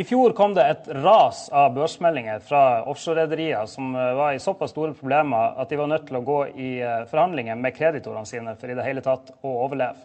I 0.00 0.04
fjor 0.04 0.32
kom 0.32 0.54
det 0.54 0.62
et 0.64 0.86
ras 0.88 1.48
av 1.52 1.74
børsmeldinger 1.74 2.38
fra 2.40 2.60
offshorerederier 2.88 3.66
som 3.68 3.90
eh, 3.92 4.12
var 4.16 4.32
i 4.32 4.38
såpass 4.40 4.72
store 4.72 4.94
problemer 4.96 5.58
at 5.60 5.68
de 5.68 5.76
var 5.76 5.90
nødt 5.90 6.06
til 6.08 6.16
å 6.16 6.22
gå 6.24 6.36
i 6.48 6.70
eh, 6.80 7.02
forhandlinger 7.10 7.58
med 7.60 7.74
kreditorene 7.76 8.24
sine 8.24 8.54
for 8.56 8.72
i 8.72 8.76
det 8.78 8.86
hele 8.86 9.02
tatt 9.04 9.28
å 9.44 9.52
overleve. 9.66 10.00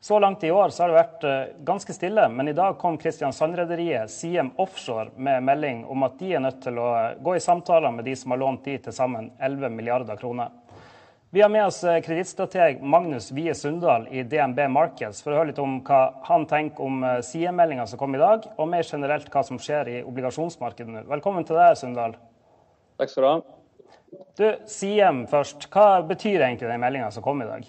Så 0.00 0.16
langt 0.24 0.44
i 0.48 0.54
år 0.56 0.72
har 0.78 0.88
det 0.88 0.96
vært 0.96 1.26
eh, 1.28 1.52
ganske 1.68 1.92
stille, 1.92 2.24
men 2.32 2.48
i 2.48 2.56
dag 2.56 2.78
kom 2.80 2.96
Kristiansand-rederiet 2.96 4.14
Siem 4.14 4.54
Offshore 4.56 5.12
med 5.20 5.44
melding 5.44 5.84
om 5.84 6.08
at 6.08 6.16
de 6.16 6.32
er 6.32 6.40
nødt 6.46 6.64
til 6.64 6.80
å 6.80 6.88
gå 7.20 7.36
i 7.36 7.44
samtaler 7.44 7.92
med 7.92 8.08
de 8.08 8.16
som 8.16 8.32
har 8.32 8.40
lånt 8.40 8.64
de 8.64 8.78
til 8.88 8.96
sammen 8.96 9.34
11 9.36 9.68
milliarder 9.76 10.16
kroner. 10.16 10.48
Vi 11.30 11.42
har 11.42 11.48
med 11.48 11.66
oss 11.66 11.84
eh, 11.84 12.00
kredittstrateg 12.00 12.82
Magnus 12.82 13.32
Wie 13.32 13.54
Sundal 13.54 14.08
i 14.10 14.22
DNB 14.22 14.68
Markets 14.70 15.24
for 15.24 15.34
å 15.34 15.40
høre 15.40 15.48
litt 15.48 15.58
om 15.58 15.80
hva 15.82 16.00
han 16.28 16.44
tenker 16.46 16.84
om 16.86 17.00
sidemeldinga 17.02 17.24
SIE-meldinga 17.26 17.86
som 17.90 17.98
kom 17.98 18.14
i 18.14 18.20
dag, 18.20 18.44
og 18.54 18.68
mer 18.70 18.86
generelt 18.86 19.26
hva 19.32 19.42
som 19.42 19.58
skjer 19.58 19.88
i 19.90 19.96
obligasjonsmarkedet 20.06 20.92
nå. 20.92 21.00
Velkommen 21.10 21.42
til 21.48 21.58
deg, 21.58 21.72
Sundal. 21.80 22.14
Takk 23.02 23.10
skal 23.10 23.24
du 23.24 23.28
ha. 23.28 23.40
Du, 24.38 24.44
Siem 24.70 25.24
først. 25.26 25.66
Hva 25.72 26.04
betyr 26.06 26.44
egentlig 26.46 26.70
den 26.70 26.84
meldinga 26.84 27.08
som 27.10 27.24
kom 27.26 27.42
i 27.42 27.48
dag? 27.48 27.66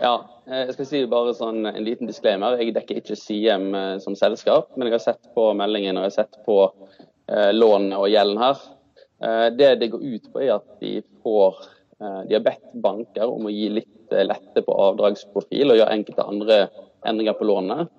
Ja, 0.00 0.14
eh, 0.48 0.62
jeg 0.70 0.78
skal 0.78 0.88
si 0.88 1.02
bare 1.12 1.34
sånn 1.36 1.68
en 1.68 1.84
liten 1.84 2.08
disclaimer. 2.08 2.56
Jeg 2.62 2.72
dekker 2.78 3.02
ikke 3.02 3.18
Siem 3.18 3.74
som 4.00 4.16
selskap, 4.16 4.72
men 4.76 4.88
jeg 4.88 4.96
har 4.96 5.04
sett 5.04 5.28
på 5.36 5.50
meldingen 5.58 6.00
og 6.00 6.08
jeg 6.08 6.14
har 6.14 6.22
sett 6.22 6.40
på 6.48 6.62
eh, 6.64 7.52
lånet 7.52 7.98
og 8.00 8.08
gjelden 8.08 8.40
her. 8.40 8.64
Eh, 9.20 9.50
det 9.52 9.74
det 9.84 9.90
går 9.92 10.08
ut 10.16 10.32
på, 10.32 10.42
er 10.46 10.56
at 10.56 10.80
de 10.80 10.94
får 11.20 11.60
Eh, 11.60 11.76
de 12.00 12.34
har 12.34 12.44
bedt 12.44 12.72
banker 12.72 13.28
om 13.28 13.46
å 13.46 13.52
gi 13.52 13.68
litt 13.80 14.14
eh, 14.14 14.24
lette 14.24 14.64
på 14.64 14.76
avdragsprofil 14.88 15.72
og 15.72 15.80
gjøre 15.80 15.96
enkelte 15.98 16.26
andre 16.32 16.58
endringer 17.06 17.36
på 17.36 17.48
lånet. 17.48 17.90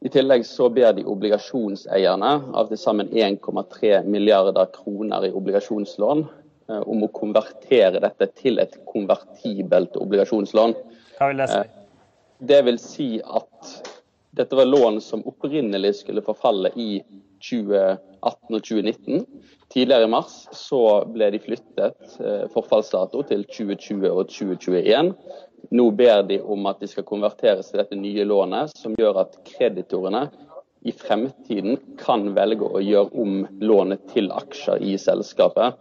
I 0.00 0.10
tillegg 0.14 0.44
så 0.46 0.68
ber 0.70 0.94
de 0.94 1.06
obligasjonseierne 1.10 2.32
av 2.54 2.70
til 2.70 2.78
sammen 2.78 3.10
1,3 3.10 4.04
milliarder 4.06 4.70
kroner 4.74 5.26
i 5.26 5.32
obligasjonslån 5.34 6.24
eh, 6.24 6.80
om 6.80 7.04
å 7.04 7.12
konvertere 7.12 8.00
dette 8.04 8.30
til 8.38 8.62
et 8.62 8.78
konvertibelt 8.88 9.98
obligasjonslån. 10.00 10.76
Hva 11.18 11.32
vil 11.32 11.42
det 11.42 11.50
si? 11.52 11.62
Det 12.48 12.60
vil 12.68 12.76
si 12.78 13.08
at 13.18 13.72
dette 14.38 14.54
var 14.54 14.68
lån 14.70 15.00
som 15.02 15.24
opprinnelig 15.26 15.96
skulle 16.04 16.22
forfalle 16.22 16.70
i 16.78 17.00
2018 17.42 17.98
og 18.54 18.62
2019. 18.62 19.24
Tidligere 19.68 20.04
i 20.04 20.08
mars 20.08 20.46
så 20.56 20.80
ble 21.12 21.28
de 21.34 21.40
flyttet 21.44 22.14
eh, 22.24 22.46
forfallsdato 22.54 23.20
til 23.28 23.44
2020 23.44 24.08
og 24.08 24.30
2021. 24.32 25.10
Nå 25.76 25.84
ber 25.98 26.22
de 26.28 26.38
om 26.40 26.68
at 26.70 26.80
de 26.80 26.88
skal 26.88 27.04
konverteres 27.08 27.68
til 27.68 27.82
dette 27.82 27.98
nye 27.98 28.24
lånet, 28.24 28.72
som 28.78 28.96
gjør 28.96 29.20
at 29.26 29.36
kreditorene 29.44 30.24
i 30.88 30.94
fremtiden 30.94 31.76
kan 32.00 32.30
velge 32.36 32.64
å 32.64 32.80
gjøre 32.80 33.12
om 33.20 33.42
lånet 33.60 34.06
til 34.14 34.30
aksjer 34.32 34.80
i 34.88 34.94
selskapet. 35.00 35.76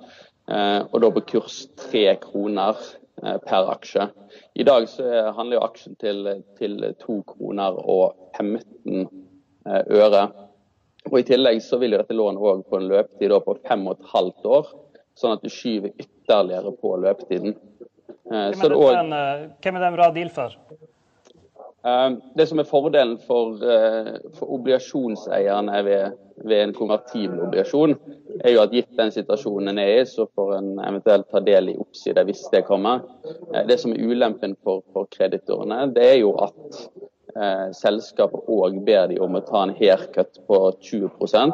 Eh, 0.51 0.81
og 0.83 0.99
da 1.03 1.11
på 1.15 1.23
kurs 1.31 1.61
tre 1.79 2.09
kroner 2.19 2.75
eh, 3.23 3.37
per 3.45 3.71
aksje. 3.71 4.09
I 4.59 4.67
dag 4.67 4.89
så 4.91 5.31
handler 5.37 5.61
jo 5.61 5.63
aksjen 5.69 5.95
til, 6.01 6.27
til 6.59 6.81
2 7.05 7.21
kroner 7.31 7.79
og 7.87 8.19
15 8.35 9.07
øre. 9.67 10.27
Og 11.11 11.19
I 11.21 11.25
tillegg 11.27 11.61
så 11.63 11.79
vil 11.81 11.95
jo 11.95 12.01
dette 12.01 12.17
lånet 12.17 12.43
òg 12.43 12.65
få 12.67 12.81
en 12.81 12.89
løpetid 12.91 13.33
på 13.45 13.57
fem 13.67 13.87
og 13.87 13.97
et 13.97 14.11
halvt 14.13 14.51
år, 14.57 14.69
sånn 15.17 15.37
at 15.37 15.45
du 15.45 15.49
skyver 15.51 15.93
ytterligere 15.95 16.73
på 16.81 16.93
løpetiden. 17.03 17.55
Eh, 18.27 18.51
hvem 18.51 18.71
er, 18.71 18.75
også, 18.75 18.99
en, 18.99 19.13
eh, 19.15 19.47
hvem 19.63 19.75
er 19.77 19.83
det 19.83 19.87
en 19.87 19.97
bra 19.97 20.11
deal 20.15 20.29
for? 20.35 20.55
Eh, 21.87 22.09
det 22.35 22.47
som 22.49 22.59
er 22.59 22.67
fordelen 22.67 23.17
for, 23.23 23.55
for 24.35 24.55
obligasjonseierne 24.57 25.83
ved, 25.87 26.17
ved, 26.43 26.59
en 26.59 26.75
konvertibel 26.75 27.39
obligasjon, 27.47 27.95
er 28.43 28.53
jo 28.53 28.63
at 28.65 28.75
gitt 28.75 28.91
den 28.99 29.13
situasjonen 29.15 29.71
en 29.71 29.81
er 29.81 29.93
i, 30.01 30.05
så 30.05 30.27
får 30.35 30.57
en 30.57 30.71
eventuelt 30.83 31.29
ta 31.31 31.41
del 31.41 31.71
i 31.71 31.77
oppsida 31.79 32.25
hvis 32.27 32.43
det 32.53 32.65
kommer. 32.67 33.05
Det 33.69 33.79
som 33.79 33.95
er 33.95 34.03
ulempen 34.03 34.57
for, 34.63 34.83
for 34.93 35.07
kreditorene, 35.13 35.85
det 35.95 36.09
er 36.11 36.19
jo 36.19 36.35
at 36.43 36.83
eh, 37.37 37.69
selskapet 37.77 38.49
òg 38.49 38.81
ber 38.87 39.07
de 39.11 39.21
om 39.23 39.37
å 39.37 39.43
ta 39.45 39.63
en 39.63 39.75
haircut 39.77 40.41
på 40.49 40.61
20 40.81 41.53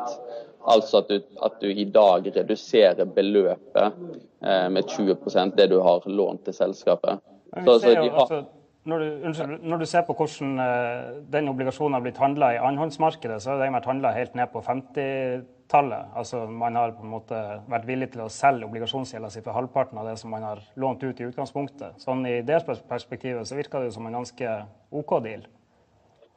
Altså 0.63 1.01
at 1.01 1.09
du, 1.11 1.17
at 1.43 1.55
du 1.59 1.67
i 1.67 1.83
dag 1.91 2.27
reduserer 2.37 3.05
beløpet 3.05 4.01
eh, 4.41 4.67
med 4.71 4.87
20% 4.87 5.57
det 5.57 5.69
du 5.73 5.79
har 5.83 6.05
lånt 6.07 6.45
til 6.47 6.55
selskapet. 6.55 7.19
Så, 7.53 7.79
så 7.79 7.89
de 7.89 8.07
har... 8.07 8.19
Altså, 8.23 8.43
når, 8.83 8.99
du, 8.99 9.25
unnskyld, 9.27 9.51
når 9.63 9.79
du, 9.79 9.85
ser 9.87 10.03
på 10.07 10.15
hvordan 10.17 10.59
uh, 10.59 11.19
den 11.31 11.47
obligasjonen 11.47 11.95
har 11.95 12.03
blitt 12.03 12.19
handla 12.19 12.49
i 12.51 12.59
annenhåndsmarkedet, 12.59 13.37
så 13.43 13.53
har 13.53 13.61
den 13.61 13.75
vært 13.77 13.87
handla 13.87 14.11
helt 14.15 14.35
ned 14.35 14.51
på 14.51 14.59
50-tallet. 14.65 16.11
Altså, 16.19 16.43
man 16.51 16.75
har 16.75 16.95
på 16.97 17.05
en 17.05 17.13
måte 17.13 17.39
vært 17.71 17.87
villig 17.87 18.09
til 18.11 18.25
å 18.25 18.31
selge 18.31 18.67
obligasjonsgjelda 18.67 19.31
si 19.31 19.43
for 19.45 19.55
halvparten 19.55 20.01
av 20.01 20.09
det 20.11 20.17
som 20.19 20.35
man 20.35 20.43
har 20.47 20.63
lånt 20.79 21.03
ut 21.03 21.19
i 21.19 21.29
utgangspunktet. 21.29 21.99
Sånn 22.03 22.27
I 22.27 22.41
det 22.43 22.59
perspektivet 22.67 23.47
så 23.47 23.59
virker 23.59 23.87
det 23.87 23.95
som 23.95 24.07
en 24.09 24.19
ganske 24.19 24.57
OK 24.91 25.15
deal. 25.23 25.47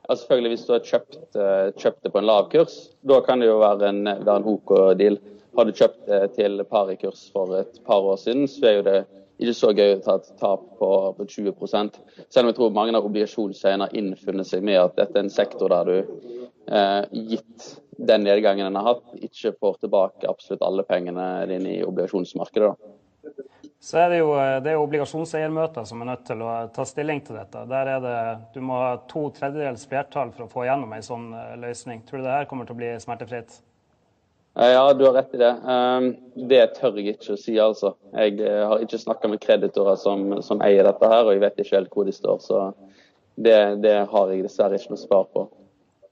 Ja, 0.09 0.15
selvfølgelig 0.15 0.51
Hvis 0.55 0.67
du 0.67 0.73
har 0.73 0.85
kjøpt, 0.87 1.17
eh, 1.35 1.73
kjøpt, 1.75 2.03
det 2.03 2.13
på 2.15 2.19
en 2.21 2.29
lav 2.29 2.51
kurs, 2.51 2.75
da 3.03 3.21
kan 3.27 3.41
det 3.41 3.49
jo 3.49 3.59
være 3.59 3.89
en, 3.89 4.05
være 4.05 4.37
en 4.37 4.49
OK 4.53 4.73
deal. 4.99 5.19
Har 5.57 5.65
du 5.65 5.73
kjøpt 5.73 6.07
det 6.07 6.21
til 6.37 6.63
parikurs 6.65 7.31
for 7.33 7.55
et 7.59 7.81
par 7.87 8.05
år 8.07 8.17
siden, 8.17 8.47
så 8.47 8.67
er 8.67 8.77
jo 8.77 8.85
det 8.87 8.99
ikke 9.41 9.55
så 9.57 9.73
gøy 9.77 9.97
å 9.97 10.03
ta 10.05 10.15
et 10.21 10.29
tap 10.41 10.63
på, 10.79 10.91
på 11.17 11.27
20 11.27 11.53
Selv 12.31 12.45
om 12.45 12.53
jeg 12.53 12.57
tror 12.57 12.71
mange 12.77 12.95
av 12.97 13.09
obligasjonseierne 13.09 13.89
har 13.89 13.97
innfunnet 13.97 14.47
seg 14.47 14.63
med 14.63 14.79
at 14.81 14.97
dette 14.97 15.19
er 15.19 15.27
en 15.27 15.33
sektor 15.33 15.69
der 15.75 15.91
du, 15.91 16.31
eh, 16.71 17.03
gitt 17.33 17.67
den 17.99 18.25
nedgangen 18.25 18.67
en 18.67 18.79
har 18.79 18.95
hatt, 18.95 19.11
ikke 19.19 19.57
får 19.59 19.81
tilbake 19.81 20.29
absolutt 20.29 20.63
alle 20.63 20.85
pengene 20.85 21.47
dine 21.51 21.81
i 21.81 21.85
obligasjonsmarkedet. 21.85 22.77
da 22.77 22.97
så 23.81 23.99
er 24.01 24.11
det 24.11 24.19
jo 24.23 24.33
eh, 24.41 24.57
det 24.65 24.73
er 24.73 24.81
obligasjonseiermøter 24.81 25.85
som 25.89 26.01
er 26.03 26.11
nødt 26.11 26.25
til 26.27 26.43
å 26.43 26.51
ta 26.75 26.87
stilling 26.89 27.21
til 27.27 27.39
dette. 27.39 27.65
Der 27.71 27.93
er 27.97 28.03
det, 28.03 28.19
Du 28.55 28.61
må 28.65 28.79
ha 28.81 28.97
to 29.11 29.29
tredjedels 29.37 29.87
flertall 29.89 30.33
for 30.35 30.47
å 30.47 30.53
få 30.53 30.67
gjennom 30.67 30.95
en 30.97 31.05
sånn 31.05 31.29
eh, 31.37 31.55
løsning. 31.63 32.03
Tror 32.07 32.23
du 32.23 32.27
det 32.27 32.37
her 32.39 32.49
kommer 32.51 32.69
til 32.69 32.77
å 32.77 32.81
bli 32.81 32.95
smertefritt? 33.03 33.59
Eh, 34.57 34.73
ja, 34.73 34.83
du 34.97 35.05
har 35.05 35.19
rett 35.19 35.37
i 35.37 35.43
det. 35.43 35.53
Ehm, 35.69 36.09
det 36.49 36.63
tør 36.81 36.97
jeg 36.97 37.19
ikke 37.19 37.37
å 37.37 37.41
si, 37.41 37.59
altså. 37.61 37.93
Jeg 38.17 38.41
har 38.41 38.83
ikke 38.83 39.03
snakka 39.03 39.31
med 39.31 39.43
kreditorer 39.45 40.01
som, 40.01 40.39
som, 40.43 40.65
eier 40.65 40.89
dette 40.89 41.13
her, 41.13 41.27
og 41.27 41.37
jeg 41.37 41.45
vet 41.45 41.61
ikke 41.61 41.77
helt 41.77 41.93
hvor 41.93 42.09
de 42.09 42.17
står. 42.17 42.41
Så 42.41 42.63
det, 43.37 43.59
det 43.85 43.99
har 44.09 44.33
jeg 44.33 44.47
dessverre 44.47 44.81
ikke 44.81 44.95
noe 44.95 45.05
svar 45.05 45.29
på. 45.37 45.45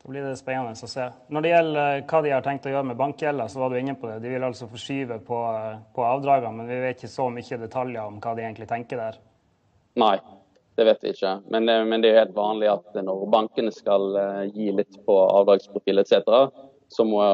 Da 0.05 0.11
blir 0.13 0.21
det 0.21 0.37
spennende 0.37 0.77
å 0.77 0.89
se. 0.91 1.05
Når 1.33 1.45
det 1.45 1.51
gjelder 1.51 1.95
eh, 1.95 2.03
hva 2.05 2.19
de 2.21 2.33
har 2.35 2.43
tenkt 2.45 2.67
å 2.69 2.73
gjøre 2.75 2.89
med 2.91 2.99
bankgjelda, 3.01 3.47
så 3.49 3.63
var 3.63 3.71
du 3.73 3.77
inne 3.79 3.95
på 3.97 4.11
det. 4.11 4.19
De 4.21 4.33
vil 4.35 4.43
altså 4.45 4.67
forskyve 4.69 5.17
på, 5.25 5.39
eh, 5.57 5.79
på 5.97 6.05
avdragene, 6.05 6.53
men 6.59 6.69
vi 6.69 6.77
vet 6.83 7.01
ikke 7.01 7.09
så 7.09 7.31
mye 7.33 7.59
detaljer 7.63 8.05
om 8.05 8.19
hva 8.21 8.35
de 8.37 8.45
egentlig 8.45 8.69
tenker 8.69 9.01
der. 9.01 9.17
Nei, 10.03 10.19
det 10.77 10.85
vet 10.91 11.01
vi 11.07 11.15
ikke. 11.17 11.33
Men, 11.49 11.65
det, 11.71 11.77
men 11.89 12.05
det 12.05 12.11
er 12.11 12.21
helt 12.21 12.37
vanlig 12.37 12.69
at 12.75 13.01
når 13.01 13.25
bankene 13.33 13.73
skal 13.73 14.05
gi 14.53 14.69
litt 14.77 15.01
på 15.09 15.17
avdragsprofil 15.41 16.05
etc., 16.05 16.21
så 16.93 17.03
må 17.09 17.25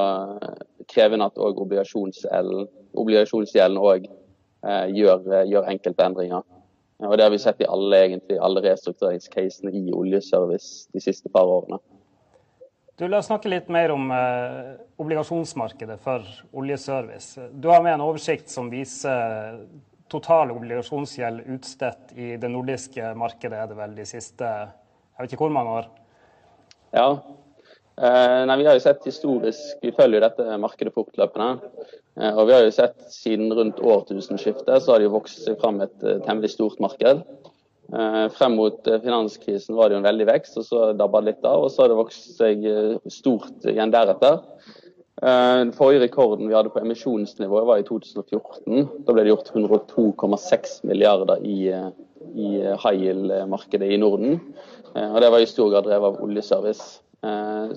krevende 0.86 1.26
at 1.26 1.42
òg 1.42 1.58
obligasjonsgjelden 1.66 3.82
òg 3.82 4.06
gjør, 4.94 5.18
gjør 5.42 5.70
enkelte 5.74 6.06
endringer. 6.06 6.46
Og 7.02 7.18
Det 7.18 7.26
har 7.26 7.34
vi 7.34 7.42
sett 7.42 7.58
i 7.64 7.66
alle, 7.66 8.20
alle 8.38 8.62
restruktureringscasene 8.70 9.74
i 9.74 9.90
oljeservice 9.90 10.86
de 10.94 11.02
siste 11.02 11.26
par 11.34 11.50
årene. 11.50 11.82
Du, 13.00 13.06
La 13.08 13.22
oss 13.22 13.30
snakke 13.30 13.48
litt 13.48 13.70
mer 13.72 13.94
om 13.94 14.10
eh, 14.12 14.74
obligasjonsmarkedet 15.00 15.94
for 16.04 16.26
oljeservice. 16.60 17.46
Du 17.56 17.70
har 17.72 17.80
med 17.80 17.94
en 17.94 18.02
oversikt 18.04 18.52
som 18.52 18.68
viser 18.68 19.62
total 20.12 20.52
obligasjonsgjeld 20.52 21.46
utstedt 21.54 22.12
i 22.20 22.34
det 22.42 22.50
nordiske 22.52 23.14
markedet 23.16 23.56
er 23.56 23.70
det 23.70 23.78
vel 23.78 23.94
de 23.96 24.04
siste 24.04 24.50
jeg 24.50 25.22
vet 25.22 25.32
ikke 25.32 25.46
hvor 25.46 25.54
mange 25.54 25.78
år? 25.78 25.88
Ja. 26.92 27.06
Eh, 28.04 28.42
nei, 28.50 28.58
vi 28.60 28.68
har 28.68 28.76
jo 28.76 28.84
sett 28.84 29.08
historisk 29.08 29.80
Vi 29.84 29.94
følger 29.96 30.26
dette 30.26 30.60
markedet 30.60 30.92
fortløpende. 30.92 31.72
Eh, 32.20 32.34
og 32.34 32.50
vi 32.50 32.56
har 32.58 32.66
jo 32.66 32.76
sett 32.82 33.00
siden 33.14 33.48
rundt 33.56 33.80
årtusenskiftet 33.80 34.76
så 34.76 34.92
har 34.92 35.00
det 35.00 35.08
jo 35.08 35.16
vokst 35.16 35.40
seg 35.46 35.56
fram 35.62 35.80
et 35.86 35.96
uh, 36.04 36.18
temmelig 36.28 36.52
stort 36.52 36.76
marked. 36.84 37.24
Eh, 37.90 38.28
frem 38.30 38.54
mot 38.54 38.86
eh, 38.86 39.00
finanskrisen 39.02 39.74
var 39.74 39.88
det 39.88 39.96
jo 39.96 40.00
en 40.00 40.06
veldig 40.06 40.26
vekst, 40.28 40.58
og 40.60 40.66
så 40.66 40.90
dabba 40.94 41.22
det 41.22 41.32
litt 41.32 41.48
av. 41.48 41.64
Og 41.64 41.72
så 41.72 41.82
har 41.82 41.90
det 41.90 41.98
vokst 41.98 42.36
seg 42.38 42.66
eh, 42.68 43.10
stort 43.10 43.66
igjen 43.66 43.94
deretter. 43.94 44.44
Den 45.20 45.74
forrige 45.76 46.06
rekorden 46.06 46.48
vi 46.48 46.54
hadde 46.56 46.70
på 46.72 46.80
emisjonsnivå 46.80 47.58
var 47.68 47.82
i 47.82 47.84
2014. 47.84 48.86
Da 49.04 49.12
ble 49.12 49.26
det 49.26 49.34
gjort 49.34 49.50
102,6 49.52 50.78
milliarder 50.88 51.42
i, 51.44 51.66
i 51.68 52.52
high 52.56 53.02
yield-markedet 53.02 53.90
i 53.92 53.98
Norden. 54.00 54.38
Og 54.94 55.18
det 55.20 55.28
var 55.34 55.44
i 55.44 55.50
stor 55.50 55.74
grad 55.74 55.84
drevet 55.90 56.14
av 56.14 56.24
oljeservice. 56.24 57.02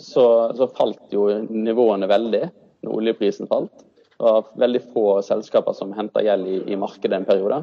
Så, 0.05 0.25
så 0.55 0.69
falt 0.77 1.11
jo 1.11 1.25
nivåene 1.49 2.07
veldig 2.07 2.45
når 2.47 2.95
oljeprisen 3.01 3.51
falt. 3.51 3.75
Det 4.13 4.23
var 4.23 4.47
veldig 4.63 4.83
få 4.95 5.07
selskaper 5.27 5.75
som 5.75 5.91
henta 5.99 6.23
gjeld 6.23 6.47
i, 6.47 6.61
i 6.71 6.79
markedet 6.79 7.19
en 7.19 7.27
periode. 7.27 7.59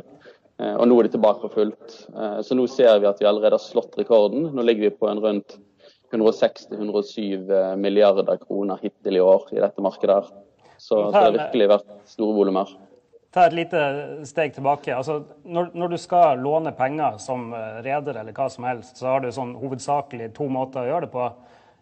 Eh, 0.61 0.77
og 0.77 0.87
nå 0.89 0.99
er 1.01 1.09
det 1.09 1.15
tilbake 1.17 1.43
på 1.47 1.55
fullt. 1.57 1.97
Eh, 2.12 2.39
så 2.45 2.59
nå 2.59 2.69
ser 2.69 3.01
vi 3.01 3.09
at 3.09 3.23
vi 3.23 3.29
allerede 3.31 3.57
har 3.57 3.65
slått 3.65 3.97
rekorden. 3.99 4.51
Nå 4.55 4.67
ligger 4.67 4.89
vi 4.91 4.95
på 5.01 5.09
en 5.09 5.23
rundt 5.25 5.57
160-107 6.12 7.77
milliarder 7.79 8.37
kroner 8.43 8.81
hittil 8.83 9.17
i 9.17 9.25
år 9.25 9.49
i 9.55 9.61
dette 9.62 9.83
markedet. 9.83 10.21
her. 10.21 10.47
Så, 10.77 10.97
så 10.97 11.03
det 11.11 11.21
har 11.21 11.37
virkelig 11.37 11.69
vært 11.75 11.91
store 12.09 12.35
volumer. 12.35 12.71
Ta 13.31 13.45
et 13.47 13.55
lite 13.55 13.81
steg 14.27 14.57
tilbake. 14.57 14.91
Altså, 14.97 15.21
når, 15.47 15.71
når, 15.79 15.93
du 15.93 16.03
skal 16.03 16.41
låne 16.43 16.73
penger 16.75 17.19
som 17.23 17.53
eh, 17.55 17.79
reder 17.85 18.19
eller 18.19 18.35
hva 18.35 18.49
som 18.51 18.67
helst, 18.67 18.97
så 18.99 19.13
har 19.13 19.23
du 19.23 19.31
sånn 19.35 19.53
hovedsakelig 19.61 20.33
to 20.35 20.49
måter 20.51 20.83
å 20.83 20.89
gjøre 20.89 21.06
det 21.06 21.13
på. 21.15 21.29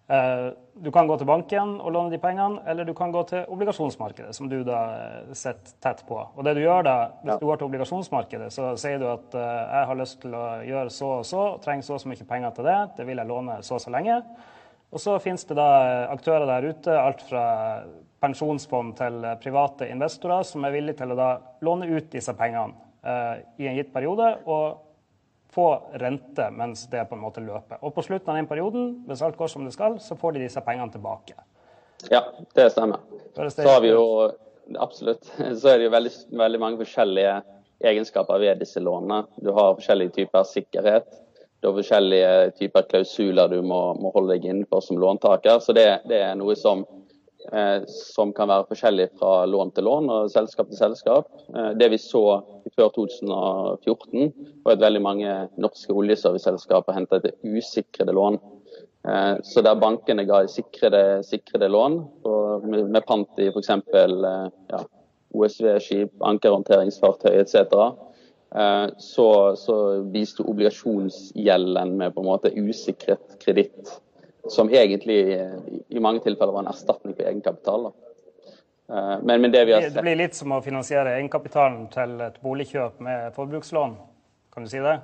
Eh, 0.09 0.47
du 0.81 0.89
kan 0.95 1.09
gå 1.09 1.19
til 1.21 1.29
banken 1.29 1.75
og 1.85 1.93
låne 1.93 2.13
de 2.15 2.21
pengene, 2.23 2.63
eller 2.71 2.87
du 2.89 2.95
kan 2.97 3.13
gå 3.13 3.23
til 3.29 3.43
obligasjonsmarkedet, 3.53 4.33
som 4.37 4.49
du 4.49 4.63
da 4.65 4.79
eh, 4.97 5.33
sitter 5.37 5.75
tett 5.85 6.05
på. 6.09 6.21
Og 6.35 6.47
det 6.47 6.55
du 6.57 6.63
gjør 6.63 6.87
da, 6.87 6.97
Hvis 7.21 7.35
ja. 7.35 7.39
du 7.41 7.47
går 7.47 7.61
til 7.61 7.69
obligasjonsmarkedet, 7.69 8.49
så 8.55 8.71
sier 8.81 9.03
du 9.03 9.09
at 9.11 9.37
jeg 9.37 9.91
har 9.91 10.01
lyst 10.01 10.21
til 10.23 10.37
å 10.39 10.47
gjøre 10.65 10.95
så 10.95 11.11
og 11.19 11.27
så, 11.29 11.43
trenger 11.65 11.85
så 11.85 11.99
og 11.99 12.05
så 12.05 12.13
mye 12.13 12.31
penger 12.31 12.57
til 12.57 12.71
det, 12.71 12.79
det 12.97 13.09
vil 13.11 13.21
jeg 13.21 13.33
låne 13.35 13.61
så 13.67 13.77
og 13.77 13.85
så 13.85 13.93
lenge. 13.93 14.23
Og 14.89 15.03
så 15.05 15.19
finnes 15.21 15.45
det 15.45 15.59
da 15.59 15.71
aktører 16.09 16.49
der 16.49 16.71
ute, 16.73 16.95
alt 16.97 17.21
fra 17.29 17.45
pensjonsfond 18.23 18.97
til 18.99 19.25
private 19.43 19.89
investorer 19.93 20.47
som 20.47 20.65
er 20.67 20.75
villige 20.75 21.03
til 21.03 21.13
å 21.13 21.19
da 21.19 21.31
låne 21.65 21.89
ut 21.91 22.09
disse 22.13 22.33
pengene 22.39 22.75
eh, 23.05 23.45
i 23.61 23.69
en 23.69 23.77
gitt 23.79 23.93
periode 23.95 24.33
og 24.47 24.88
få 25.59 25.83
rente 25.99 26.51
mens 26.55 26.87
det 26.87 27.05
på 27.11 27.17
en 27.17 27.23
måte 27.25 27.43
løper. 27.43 27.81
Og 27.83 27.91
på 27.95 28.05
slutten 28.07 28.31
av 28.31 28.37
den 28.39 28.47
perioden, 28.47 28.91
hvis 29.09 29.23
alt 29.27 29.39
går 29.39 29.51
som 29.51 29.65
det 29.67 29.73
skal, 29.75 29.97
så 29.99 30.15
får 30.15 30.37
de 30.37 30.45
disse 30.45 30.63
pengene 30.63 30.93
tilbake. 30.95 31.35
Ja, 32.13 32.21
det 32.55 32.69
stemmer. 32.71 33.03
Så 33.35 33.67
har 33.67 33.81
vi 33.83 33.91
jo 33.91 34.05
absolutt 34.79 35.27
så 35.61 35.73
er 35.73 35.81
det 35.81 35.89
jo 35.89 35.95
veldig, 35.97 36.13
veldig 36.39 36.61
mange 36.63 36.79
forskjellige 36.85 37.33
egenskaper 37.91 38.39
ved 38.39 38.63
disse 38.63 38.79
lånene. 38.83 39.25
Du 39.43 39.51
har 39.57 39.75
forskjellige 39.81 40.15
typer 40.21 40.47
sikkerhet. 40.47 41.11
Du 41.59 41.73
har 41.73 41.75
forskjellige 41.81 42.31
typer 42.61 42.87
klausuler 42.93 43.51
du 43.51 43.59
må, 43.67 43.81
må 43.99 44.15
holde 44.15 44.37
deg 44.37 44.47
innenfor 44.47 44.85
som 44.85 45.03
låntaker. 45.03 45.59
Så 45.59 45.75
det, 45.75 45.89
det 46.07 46.23
er 46.23 46.39
noe 46.39 46.55
som 46.59 46.87
Eh, 47.53 47.83
som 47.89 48.33
kan 48.37 48.51
være 48.51 48.67
forskjellig 48.69 49.07
fra 49.17 49.47
lån 49.49 49.71
til 49.73 49.87
lån 49.89 50.11
og 50.13 50.31
selskap 50.33 50.69
til 50.69 50.77
selskap. 50.77 51.29
Eh, 51.55 51.71
det 51.81 51.87
vi 51.95 51.99
så 52.01 52.43
før 52.77 52.91
2014, 52.93 54.33
var 54.67 54.75
at 54.77 54.83
veldig 54.83 55.01
mange 55.01 55.37
norske 55.57 55.95
oljeserviceselskaper 55.97 56.93
hentet 56.93 57.31
usikrede 57.41 58.13
lån. 58.13 58.37
Eh, 59.09 59.35
så 59.49 59.65
der 59.65 59.81
bankene 59.81 60.27
ga 60.29 60.43
sikrede, 60.53 61.23
sikrede 61.25 61.71
lån 61.73 61.97
med, 62.69 62.91
med 62.93 63.07
pant 63.09 63.41
i 63.41 63.49
f.eks. 63.49 63.73
Ja, 64.69 64.83
OSV-skip, 65.33 66.13
ankerhåndteringsfartøy 66.25 67.35
etc. 67.37 67.81
Så, 69.05 69.27
så 69.61 69.75
viste 70.09 70.45
obligasjonsgjelden 70.49 71.97
med 72.01 72.15
på 72.15 72.23
en 72.25 72.31
måte 72.31 72.53
usikret 72.57 73.37
kreditt 73.43 73.99
som 74.49 74.71
egentlig 74.71 75.19
i 75.89 76.01
mange 76.01 76.23
tilfeller 76.25 76.53
var 76.53 76.65
en 76.65 76.73
erstatning 76.73 77.17
for 77.17 77.29
egenkapital. 77.29 77.91
Eh, 78.89 79.19
men, 79.23 79.41
men 79.41 79.51
det, 79.51 79.67
sett... 79.67 79.95
det, 79.95 80.03
blir 80.03 80.17
litt 80.17 80.37
som 80.39 80.53
å 80.57 80.63
finansiere 80.65 81.19
egenkapitalen 81.19 81.87
til 81.93 82.17
et 82.25 82.41
boligkjøp 82.45 83.01
med 83.05 83.31
forbrukslån, 83.37 83.97
kan 84.55 84.65
du 84.65 84.73
si 84.73 84.83
det? 84.85 84.99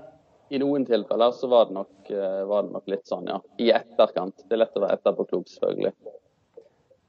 I 0.52 0.60
noen 0.60 0.84
tilfeller 0.88 1.32
så 1.36 1.48
var 1.50 1.68
det, 1.68 1.76
nok, 1.76 1.94
eh, 2.12 2.42
var 2.48 2.66
det 2.66 2.76
nok, 2.76 2.86
litt 2.92 3.08
sånn, 3.08 3.28
ja. 3.28 3.40
I 3.60 3.72
etterkant. 3.76 4.44
Det 4.44 4.56
er 4.56 4.64
lett 4.64 4.76
å 4.78 4.84
være 4.84 4.98
etterpåklok, 5.00 5.48
selvfølgelig. 5.56 5.94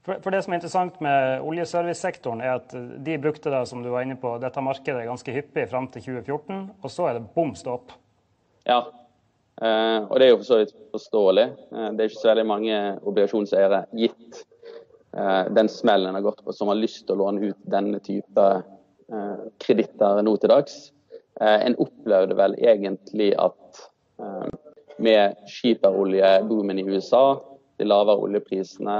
For, 0.06 0.20
for, 0.22 0.30
Det 0.30 0.42
som 0.44 0.52
er 0.52 0.60
interessant 0.60 1.00
med 1.02 1.46
oljeservicesektoren, 1.46 2.42
er 2.44 2.60
at 2.60 2.76
de 3.06 3.16
brukte 3.22 3.50
det, 3.52 3.64
som 3.68 3.82
du 3.82 3.90
var 3.92 4.06
inne 4.06 4.18
på, 4.20 4.36
dette 4.42 4.62
markedet 4.62 5.08
ganske 5.08 5.34
hyppig 5.34 5.66
fram 5.72 5.88
til 5.92 6.04
2014, 6.12 6.62
og 6.80 6.92
så 6.92 7.10
er 7.10 7.18
det 7.18 7.26
bom 7.34 7.56
stopp. 7.58 7.94
Ja, 8.66 8.84
Eh, 8.84 9.05
og 10.10 10.18
det 10.20 10.26
er 10.26 10.32
jo 10.32 10.40
for 10.42 10.48
så 10.48 10.58
vidt 10.60 10.74
forståelig. 10.92 11.46
Eh, 11.72 11.88
det 11.96 12.02
er 12.02 12.10
ikke 12.10 12.22
så 12.22 12.32
veldig 12.32 12.46
mange 12.48 12.80
obligasjonseiere 13.08 13.84
gitt 13.96 14.42
eh, 15.16 15.44
den 15.56 15.70
smellen 15.72 16.10
en 16.10 16.18
har 16.18 16.26
gått 16.26 16.42
på, 16.44 16.52
som 16.52 16.68
har 16.72 16.80
lyst 16.80 17.06
til 17.06 17.16
å 17.16 17.24
låne 17.24 17.52
ut 17.52 17.70
denne 17.76 18.02
type 18.04 18.48
kreditter 19.62 20.18
nå 20.26 20.32
til 20.42 20.50
dags. 20.50 20.72
En 21.38 21.76
opplevde 21.78 22.34
vel 22.34 22.56
egentlig 22.58 23.28
at 23.38 23.84
med 24.98 25.36
skiperoljeboomen 25.46 26.80
i 26.82 26.86
USA, 26.88 27.36
de 27.78 27.86
lavere 27.86 28.24
oljeprisene, 28.26 28.96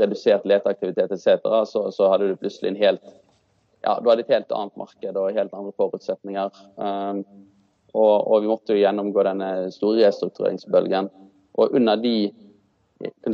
redusert 0.00 0.46
leteaktivitet 0.48 1.12
etc., 1.12 1.44
så, 1.68 1.84
så 1.92 2.08
hadde 2.08 2.30
du 2.30 2.40
plutselig 2.40 2.72
en 2.72 2.80
helt 2.80 3.04
ja, 3.82 3.98
du 4.00 4.08
hadde 4.08 4.24
et 4.24 4.32
helt 4.32 4.52
annet 4.54 4.76
marked 4.78 5.16
og 5.18 5.36
helt 5.36 5.54
andre 5.58 5.72
forutsetninger. 5.76 6.62
Og, 7.92 8.14
og, 8.24 8.40
vi 8.40 8.48
måtte 8.48 8.74
jo 8.74 8.80
gjennomgå 8.80 9.24
denne 9.26 9.50
store 9.74 10.06
restruktureringsbølgen. 10.06 11.10
Og 11.60 11.76
under 11.76 12.00
de, 12.00 12.14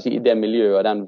si, 0.00 0.16
i 0.16 0.22
det 0.22 0.34
miljøet 0.38 0.80
og 0.80 0.86
den, 0.86 1.04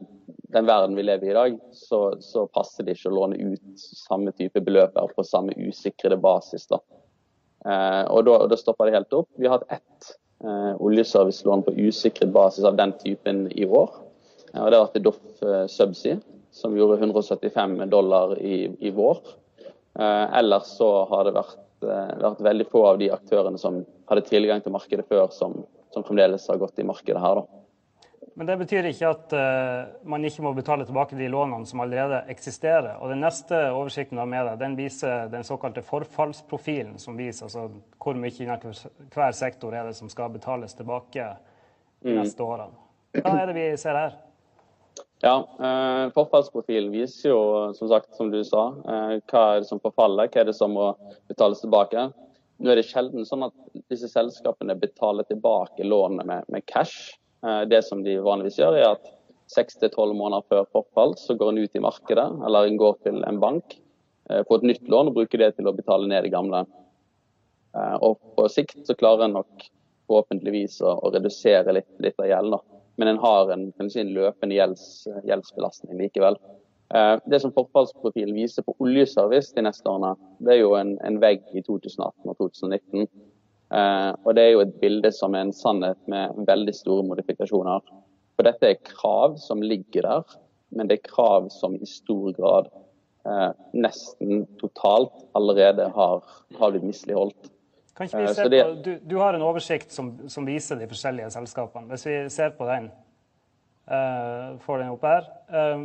den, 0.54 0.68
verden 0.68 0.94
vi 0.98 1.06
lever 1.06 1.26
i 1.26 1.32
i 1.32 1.38
dag, 1.38 1.58
så, 1.74 2.00
så, 2.22 2.46
passer 2.54 2.86
det 2.86 2.94
ikke 2.96 3.10
å 3.10 3.16
låne 3.18 3.40
ut 3.40 3.82
samme 3.82 4.32
type 4.38 4.62
beløp 4.62 4.94
på 5.16 5.26
samme 5.26 5.56
usikrede 5.58 6.20
basis. 6.22 6.68
da. 6.70 6.78
Eh, 7.66 8.04
og 8.06 8.24
da, 8.28 8.38
da 8.50 8.58
stopper 8.58 8.88
det 8.88 9.00
helt 9.00 9.18
opp. 9.18 9.28
Vi 9.36 9.48
har 9.48 9.58
hatt 9.58 9.80
ett 9.80 10.12
eh, 10.44 10.74
oljeservicelån 10.78 11.66
på 11.66 11.74
usikret 11.88 12.30
basis 12.34 12.64
av 12.64 12.78
den 12.78 12.94
typen 13.02 13.48
i 13.50 13.66
år. 13.66 13.90
Eh, 14.54 14.62
og 14.62 14.70
Det 14.70 14.78
har 14.78 14.86
vært 14.86 15.00
i 15.00 15.04
Doff 15.08 15.42
eh, 15.42 15.66
Subsea, 15.70 16.20
som 16.54 16.78
gjorde 16.78 17.00
175 17.02 17.82
dollar 17.90 18.38
i, 18.38 18.68
i 18.78 18.94
vår. 18.94 19.24
Eh, 19.98 20.38
ellers 20.38 20.76
så 20.78 20.92
har 21.10 21.26
det 21.26 21.34
vært 21.34 21.58
vært 21.84 22.42
veldig 22.44 22.66
få 22.70 22.84
av 22.92 23.00
de 23.00 23.10
aktørene 23.14 23.58
som 23.60 23.80
hadde 24.10 24.26
tilgang 24.28 24.62
til 24.64 24.74
markedet 24.74 25.06
før, 25.08 25.28
som, 25.34 25.62
som 25.94 26.06
fremdeles 26.06 26.46
har 26.50 26.60
gått 26.60 26.78
i 26.82 26.86
markedet 26.86 27.22
her. 27.22 27.40
da. 27.40 27.60
Men 28.38 28.46
det 28.46 28.56
betyr 28.60 28.86
ikke 28.88 29.08
at 29.10 29.32
uh, 29.36 29.90
man 30.08 30.24
ikke 30.24 30.44
må 30.44 30.52
betale 30.56 30.86
tilbake 30.88 31.18
de 31.18 31.26
lånene 31.28 31.66
som 31.68 31.82
allerede 31.82 32.22
eksisterer. 32.32 32.94
Og 33.02 33.10
Den 33.12 33.20
neste 33.24 33.58
oversikten 33.74 34.16
du 34.16 34.22
har 34.22 34.30
med 34.30 34.46
deg, 34.48 34.60
den 34.62 34.76
viser 34.78 35.26
den 35.32 35.44
såkalte 35.44 35.82
forfallsprofilen, 35.84 36.96
som 37.02 37.18
viser 37.18 37.48
altså, 37.48 37.66
hvor 38.00 38.16
mye 38.16 38.32
innenfor 38.32 38.76
hver 39.12 39.36
sektor 39.36 39.74
er 39.76 39.90
det 39.90 39.98
som 39.98 40.08
skal 40.12 40.32
betales 40.32 40.76
tilbake 40.78 41.26
de 42.00 42.14
mm. 42.14 42.22
neste 42.22 42.46
årene. 42.46 42.80
Hva 43.18 43.34
er 43.42 43.50
det 43.50 43.58
vi 43.58 43.66
ser 43.82 43.98
her? 43.98 44.16
Ja, 45.22 45.48
eh, 45.60 46.12
Forfallsprofilen 46.16 46.90
viser 46.94 47.28
jo, 47.28 47.40
som 47.76 47.88
sagt, 47.88 48.14
som 48.16 48.30
du 48.32 48.40
sa, 48.44 48.68
eh, 48.88 49.18
hva 49.28 49.42
er 49.50 49.60
det 49.60 49.68
som 49.68 49.80
forfaller, 49.82 50.30
hva 50.32 50.40
er 50.40 50.48
det 50.48 50.56
som 50.56 50.72
må 50.72 50.94
betales 51.28 51.60
tilbake. 51.60 52.06
Nå 52.60 52.72
er 52.72 52.80
det 52.80 52.86
sjelden 52.88 53.26
sånn 53.28 53.44
at 53.44 53.56
disse 53.92 54.08
selskapene 54.08 54.78
betaler 54.80 55.28
tilbake 55.28 55.84
lånet 55.84 56.24
med, 56.24 56.48
med 56.48 56.64
cash. 56.64 57.18
Eh, 57.44 57.66
det 57.68 57.82
som 57.84 58.00
de 58.06 58.16
vanligvis 58.24 58.58
gjør, 58.62 58.80
er 58.80 58.88
at 58.94 59.12
seks 59.52 59.76
til 59.76 59.92
tolv 59.92 60.16
måneder 60.16 60.46
før 60.48 60.66
forfall 60.72 61.14
så 61.20 61.36
går 61.36 61.52
en 61.52 61.62
ut 61.66 61.76
i 61.76 61.84
markedet, 61.84 62.28
eller 62.46 62.64
en 62.64 62.80
går 62.80 62.98
til 63.04 63.20
en 63.28 63.44
bank, 63.44 63.76
eh, 64.30 64.40
får 64.48 64.62
et 64.62 64.68
nytt 64.72 64.88
lån 64.88 65.12
og 65.12 65.20
bruker 65.20 65.44
det 65.44 65.52
til 65.58 65.68
å 65.68 65.76
betale 65.76 66.08
ned 66.08 66.24
det 66.24 66.32
gamle. 66.32 66.64
Eh, 67.76 67.96
og 68.00 68.16
på 68.40 68.48
sikt 68.48 68.86
så 68.88 68.96
klarer 68.96 69.28
en 69.28 69.36
nok 69.42 69.68
forhåpentligvis 70.08 70.80
å, 70.80 70.96
å 71.04 71.12
redusere 71.12 71.76
litt, 71.76 71.92
litt 72.00 72.16
av 72.16 72.32
gjelden 72.32 72.79
men 73.00 73.08
en 73.08 73.20
har 73.22 73.50
en, 73.54 73.70
si, 73.88 74.02
en 74.02 74.12
løpende 74.12 74.58
gjelds, 74.58 74.84
gjeldsbelastning 75.24 75.96
likevel. 76.02 76.36
Eh, 76.94 77.16
det 77.32 77.40
som 77.40 77.52
forfallsprofilen 77.56 78.36
viser 78.36 78.66
på 78.66 78.74
oljeservice 78.84 79.54
de 79.56 79.64
neste 79.64 79.88
årene, 79.88 80.12
det 80.44 80.56
er 80.56 80.60
jo 80.60 80.74
en, 80.76 80.96
en 81.06 81.16
vegg 81.22 81.46
i 81.56 81.62
2018 81.64 82.28
og 82.28 82.36
2019. 82.42 83.06
Eh, 83.70 84.10
og 84.26 84.36
det 84.36 84.44
er 84.44 84.52
jo 84.52 84.64
et 84.66 84.76
bilde 84.82 85.12
som 85.16 85.36
er 85.38 85.46
en 85.46 85.54
sannhet 85.56 86.00
med 86.12 86.42
veldig 86.48 86.74
store 86.76 87.06
modifikasjoner. 87.08 87.88
For 88.36 88.48
dette 88.48 88.68
er 88.68 88.82
krav 88.84 89.38
som 89.40 89.64
ligger 89.64 90.04
der, 90.04 90.36
men 90.76 90.90
det 90.90 90.98
er 90.98 91.08
krav 91.08 91.48
som 91.54 91.78
i 91.80 91.88
stor 91.88 92.34
grad 92.36 92.68
eh, 93.24 93.50
nesten 93.72 94.44
totalt 94.60 95.24
allerede 95.38 95.88
har, 95.96 96.20
har 96.58 96.74
blitt 96.74 96.88
misligholdt. 96.90 97.52
Kan 98.00 98.08
ikke 98.08 98.20
vi 98.22 98.24
eh, 98.24 98.34
se 98.34 98.48
det... 98.48 98.62
på, 98.64 98.74
du, 98.84 98.98
du, 99.04 99.16
har 99.20 99.36
en 99.36 99.42
oversikt 99.44 99.92
som, 99.92 100.14
som, 100.32 100.46
viser 100.48 100.78
de 100.80 100.86
forskjellige 100.88 101.28
selskapene. 101.34 101.90
Hvis 101.92 102.06
vi 102.08 102.14
ser 102.32 102.54
på 102.56 102.64
den, 102.64 102.86
uh, 103.92 104.56
får 104.64 104.80
den 104.80 104.94
opp 104.94 105.04
her. 105.04 105.28
Uh, 105.52 105.82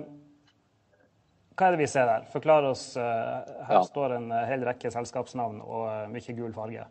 hva 1.59 1.67
er 1.67 1.75
det 1.75 1.81
vi 1.81 1.89
ser 1.91 2.07
der? 2.07 2.23
Forklar 2.31 2.69
oss. 2.69 2.85
Uh, 2.95 3.43
her 3.67 3.81
ja. 3.81 3.83
står 3.83 4.15
en 4.15 4.31
hel 4.47 4.63
rekke 4.63 4.93
selskapsnavn 4.95 5.59
og 5.59 6.13
mye 6.13 6.37
gul 6.39 6.55
farge. 6.55 6.87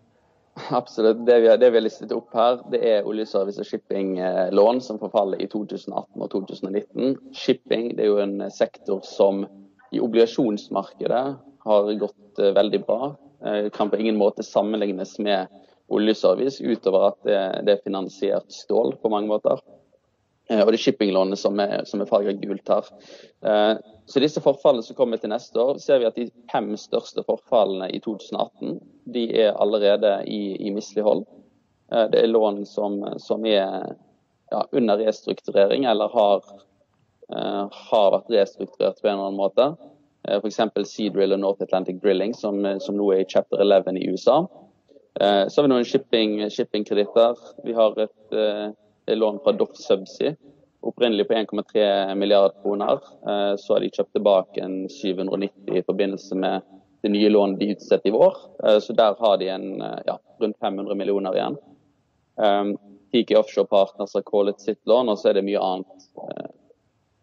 Absolutt. 0.77 1.25
Det 1.25 1.41
vi, 1.41 1.49
det 1.57 1.73
vi 1.73 1.81
har 1.81 1.89
listet 1.89 2.13
opp 2.13 2.37
her, 2.37 2.61
det 2.71 2.85
er 2.85 3.09
oljeservice 3.09 3.65
og 3.65 3.71
shippinglån 3.71 4.85
som 4.85 5.01
forfaller 5.01 5.41
i 5.41 5.49
2018 5.49 6.21
og 6.21 6.29
2019. 6.37 7.17
Shipping 7.33 7.95
det 7.97 8.05
er 8.05 8.13
jo 8.13 8.21
en 8.23 8.45
sektor 8.53 9.01
som 9.09 9.47
i 9.89 10.05
obligasjonsmarkedet 10.05 11.27
har 11.65 11.95
gått 11.97 12.45
veldig 12.61 12.85
bra. 12.85 13.15
Eh, 13.45 13.71
kan 13.71 13.91
på 13.91 13.97
ingen 13.97 14.17
måte 14.17 14.43
sammenlignes 14.43 15.19
med 15.19 15.47
oljeservice, 15.89 16.65
utover 16.65 17.09
at 17.11 17.19
det, 17.65 17.73
er 17.73 17.83
finansiert 17.85 18.53
stål 18.53 18.97
på 19.03 19.11
mange 19.13 19.29
måter. 19.29 19.61
Eh, 20.49 20.63
og 20.63 20.71
det 20.73 20.79
er 20.79 20.85
shippinglånet 20.87 21.41
som 21.41 21.61
er, 21.61 21.83
er 21.85 22.09
farget 22.09 22.41
gult 22.41 22.73
her. 22.73 22.89
Eh, 23.45 23.75
så 24.09 24.21
disse 24.21 24.41
forfallene 24.45 24.85
som 24.87 24.97
kommer 24.97 25.21
til 25.21 25.33
neste 25.33 25.61
år, 25.61 25.81
ser 25.81 26.01
vi 26.01 26.09
at 26.09 26.17
de 26.17 26.31
fem 26.53 26.73
største 26.81 27.25
forfallene 27.29 27.91
i 27.93 28.01
2018 28.05 28.79
de 29.13 29.29
er 29.45 29.57
allerede 29.61 30.19
i, 30.25 30.57
i 30.65 30.73
mislighold. 30.73 31.27
Det 31.89 32.17
er 32.17 32.31
lån 32.31 32.63
som, 32.67 32.97
som 33.21 33.45
er 33.47 33.93
ja, 34.51 34.63
under 34.73 34.99
restrukturering 34.99 35.85
eller 35.85 36.09
har, 36.09 36.47
har, 37.29 38.07
vært 38.17 38.33
restrukturert 38.33 39.03
på 39.03 39.09
en 39.09 39.13
eller 39.13 39.29
annen 39.29 39.39
måte. 39.39 39.67
F.eks. 40.25 40.61
Seadrill 40.89 41.37
og 41.37 41.41
North 41.43 41.63
Atlantic 41.63 42.01
Drilling, 42.03 42.35
som, 42.35 42.63
som, 42.81 42.97
nå 42.97 43.11
er 43.13 43.25
i 43.25 43.29
chapter 43.29 43.61
11 43.61 43.99
i 44.01 44.09
USA. 44.09 44.39
Så 45.15 45.61
har 45.61 45.67
vi 45.67 45.71
noen 45.71 45.85
shippingkreditter. 45.87 47.37
Shipping 47.37 47.69
vi 47.69 47.77
har 47.77 47.99
et, 48.03 48.35
et 48.35 49.19
lån 49.19 49.39
fra 49.45 49.53
Doff 49.55 49.77
Subsea 49.79 50.33
opprinnelig 50.85 51.29
på 51.29 51.35
1,3 51.35 52.15
milliarder 52.15 52.63
kroner. 52.63 52.93
Eh, 53.29 53.57
så 53.57 53.75
har 53.75 53.81
de 53.81 53.91
kjøpt 53.91 54.13
tilbake 54.13 54.61
en 54.61 54.89
790 54.89 55.79
i 55.79 55.83
forbindelse 55.83 56.37
med 56.37 56.67
det 57.05 57.13
nye 57.13 57.31
lånet 57.33 57.61
de 57.61 57.71
utstedte 57.75 58.09
i 58.09 58.15
vår. 58.15 58.37
Eh, 58.65 58.79
så 58.85 58.97
der 58.97 59.17
har 59.19 59.39
de 59.41 59.49
en, 59.49 59.83
eh, 59.83 60.01
ja, 60.07 60.19
rundt 60.41 60.59
500 60.61 60.95
millioner 60.95 61.37
igjen. 61.37 61.57
Tiki 63.13 63.37
Offshore 63.37 63.67
Partners 63.67 64.15
har 64.15 64.23
callet 64.27 64.61
sitt 64.61 64.81
lån, 64.87 65.09
og 65.09 65.19
så 65.19 65.29
er 65.29 65.35
det 65.35 65.45
mye 65.47 65.61
annet, 65.63 66.09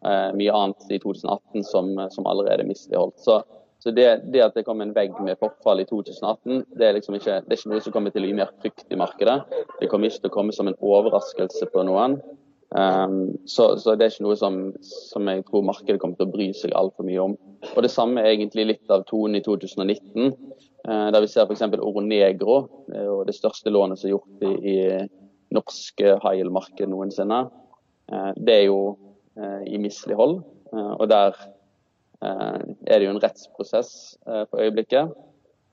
mye 0.02 0.54
annet 0.58 0.88
i 0.90 0.98
2018 0.98 1.66
som, 1.68 1.92
som 2.10 2.26
allerede 2.26 2.64
er 2.64 2.70
misligholdt. 2.70 3.20
Så, 3.22 3.36
så 3.84 3.92
det, 3.92 4.08
det, 4.34 4.44
at 4.46 4.54
det 4.58 4.64
kom 4.68 4.82
en 4.84 4.94
vegg 4.94 5.16
med 5.26 5.40
forfall 5.42 5.82
i 5.82 5.88
2018, 5.90 6.64
det 6.78 6.86
er, 6.86 6.94
liksom 6.98 7.16
ikke, 7.18 7.40
det 7.46 7.56
er 7.56 7.60
ikke 7.60 7.72
noe 7.72 7.82
som 7.82 7.94
kommer 7.96 8.14
til 8.14 8.28
å 8.28 8.30
gi 8.30 8.36
mer 8.38 8.52
frykt 8.62 8.94
i 8.94 9.00
markedet. 9.00 9.40
Det 9.80 9.90
kommer 9.90 10.12
ikke 10.12 10.22
til 10.22 10.30
å 10.30 10.36
komme 10.36 10.54
som 10.54 10.70
en 10.70 10.78
overraskelse 10.78 11.70
på 11.74 11.86
noen. 11.88 12.20
Um, 12.72 13.40
så, 13.50 13.74
så, 13.82 13.98
det 13.98 14.06
er 14.06 14.14
ikke 14.14 14.28
noe 14.28 14.38
som, 14.40 14.60
som, 14.86 15.26
jeg 15.28 15.44
tror 15.48 15.66
markedet 15.68 16.00
kommer 16.00 16.20
til 16.20 16.30
å 16.30 16.32
bry 16.36 16.52
seg 16.56 16.76
altfor 16.78 17.10
mye 17.10 17.26
om. 17.26 17.34
Og 17.74 17.82
Det 17.84 17.92
samme 17.92 18.22
er 18.22 18.36
egentlig 18.36 18.68
litt 18.70 18.94
av 18.94 19.04
tonen 19.10 19.42
i 19.42 19.44
2019, 19.44 20.30
uh, 20.86 21.08
der 21.12 21.20
vi 21.26 21.32
ser 21.34 21.50
f.eks. 21.50 21.66
Oronegro, 21.82 22.60
det 22.86 23.08
det 23.28 23.36
største 23.40 23.74
lånet 23.74 24.00
som 24.00 24.12
er 24.12 24.14
gjort 24.14 24.46
i, 24.46 24.76
i 24.76 25.58
norske 25.58 26.20
high 26.22 26.38
yield-marked 26.38 26.86
noensinne. 26.88 27.48
Det 28.38 28.54
er 28.54 28.66
jo 28.70 28.78
i 29.68 29.78
mislighold, 29.82 30.42
og 30.72 31.04
der 31.10 31.36
er 32.22 32.98
det 33.00 33.06
jo 33.06 33.14
en 33.16 33.24
rettsprosess 33.24 34.18
for 34.24 34.62
øyeblikket. 34.62 35.14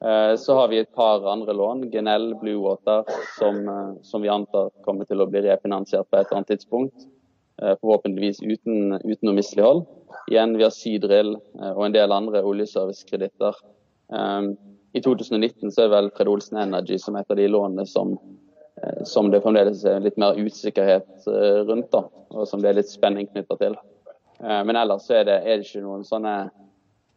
Eh, 0.04 0.36
så 0.36 0.54
har 0.54 0.68
vi 0.68 0.78
et 0.78 0.94
par 0.94 1.24
andre 1.26 1.52
lån, 1.52 1.90
Genell, 1.90 2.34
Bluewater, 2.38 3.04
som, 3.38 3.68
eh, 3.68 3.94
som 4.02 4.22
vi 4.22 4.28
antar 4.28 4.70
kommer 4.84 5.04
til 5.04 5.20
å 5.20 5.26
bli 5.26 5.42
refinansiert 5.42 6.06
på 6.10 6.18
et 6.18 6.28
eller 6.28 6.38
annet 6.38 6.52
tidspunkt. 6.54 7.08
Eh, 7.62 7.74
forhåpentligvis 7.82 8.38
uten, 8.42 8.94
uten 9.02 9.26
noe 9.26 9.34
mislighold. 9.34 9.86
Igjen, 10.30 10.54
vi 10.56 10.62
har 10.62 10.70
Seadrill 10.70 11.34
og 11.58 11.84
en 11.84 11.96
del 11.96 12.12
andre 12.12 12.44
oljeservicekreditter. 12.46 13.56
I 14.94 15.00
2019 15.04 15.72
så 15.72 15.84
er 15.84 15.90
vel 15.92 16.10
Fred 16.14 16.28
Olsen 16.28 16.58
Energy 16.62 16.96
som 16.98 17.16
et 17.16 17.28
av 17.28 17.36
de 17.36 17.48
lånene 17.48 17.84
som, 17.86 18.14
som 19.04 19.30
det 19.30 19.42
fremdeles 19.42 19.84
er 19.84 20.00
litt 20.00 20.16
mer 20.16 20.38
usikkerhet 20.38 21.26
rundt, 21.68 21.90
da, 21.92 22.04
og 22.38 22.48
som 22.48 22.62
det 22.62 22.70
er 22.70 22.78
litt 22.80 22.90
spenning 22.90 23.28
knytta 23.30 23.58
til. 23.60 23.74
Men 24.38 24.78
ellers 24.78 25.08
så 25.08 25.16
er 25.18 25.24
det, 25.26 25.36
er 25.42 25.58
det 25.58 25.66
ikke 25.66 25.82
noen 25.82 26.04
sånne 26.06 26.34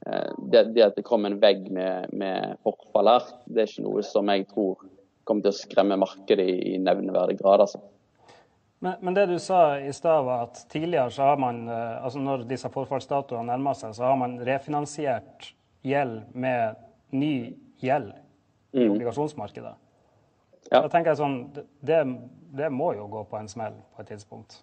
Eh, 0.06 0.32
det, 0.38 0.64
det, 0.64 0.82
at 0.82 0.96
det 0.96 1.06
kommer 1.06 1.30
en 1.30 1.40
vegg 1.42 1.68
med, 1.72 2.10
med 2.14 2.58
forfall 2.66 3.10
her, 3.12 3.28
det 3.46 3.64
er 3.64 3.70
ikke 3.70 3.86
noe 3.86 4.04
som 4.06 4.30
jeg 4.34 4.48
tror 4.50 4.80
kommer 5.30 5.46
til 5.46 5.54
å 5.54 5.60
skremme 5.60 5.98
markedet 6.02 6.46
i, 6.50 6.56
i 6.74 6.78
nevneverdig 6.82 7.38
grad. 7.42 7.68
altså. 7.68 7.84
Men, 8.82 8.96
men, 9.06 9.14
det 9.14 9.28
du 9.30 9.38
sa 9.40 9.78
i 9.78 9.92
stad, 9.94 10.24
var 10.26 10.48
at 10.48 10.64
tidligere 10.74 11.14
så 11.14 11.30
har 11.30 11.38
man, 11.42 11.68
eh, 11.70 12.00
altså 12.02 12.24
når 12.24 12.48
disse 12.50 12.72
forfallsdatoene 12.74 13.52
nærmer 13.52 13.78
seg, 13.78 13.94
så 13.98 14.10
har 14.10 14.18
man 14.18 14.40
refinansiert 14.48 15.52
gjeld 15.86 16.34
med 16.34 16.82
ny 17.14 17.36
gjeld 17.82 18.12
i 18.74 18.82
mm. 18.82 18.96
obligasjonsmarkedet. 18.96 19.78
Ja. 20.72 20.80
Da 20.80 20.88
tenker 20.90 21.12
jeg 21.12 21.20
sånn, 21.20 21.40
det, 21.84 22.02
det, 22.58 22.74
må 22.74 22.94
jo 22.98 23.06
gå 23.12 23.26
på 23.30 23.38
en 23.38 23.50
smell 23.52 23.76
på 23.94 24.02
et 24.02 24.14
tidspunkt? 24.16 24.62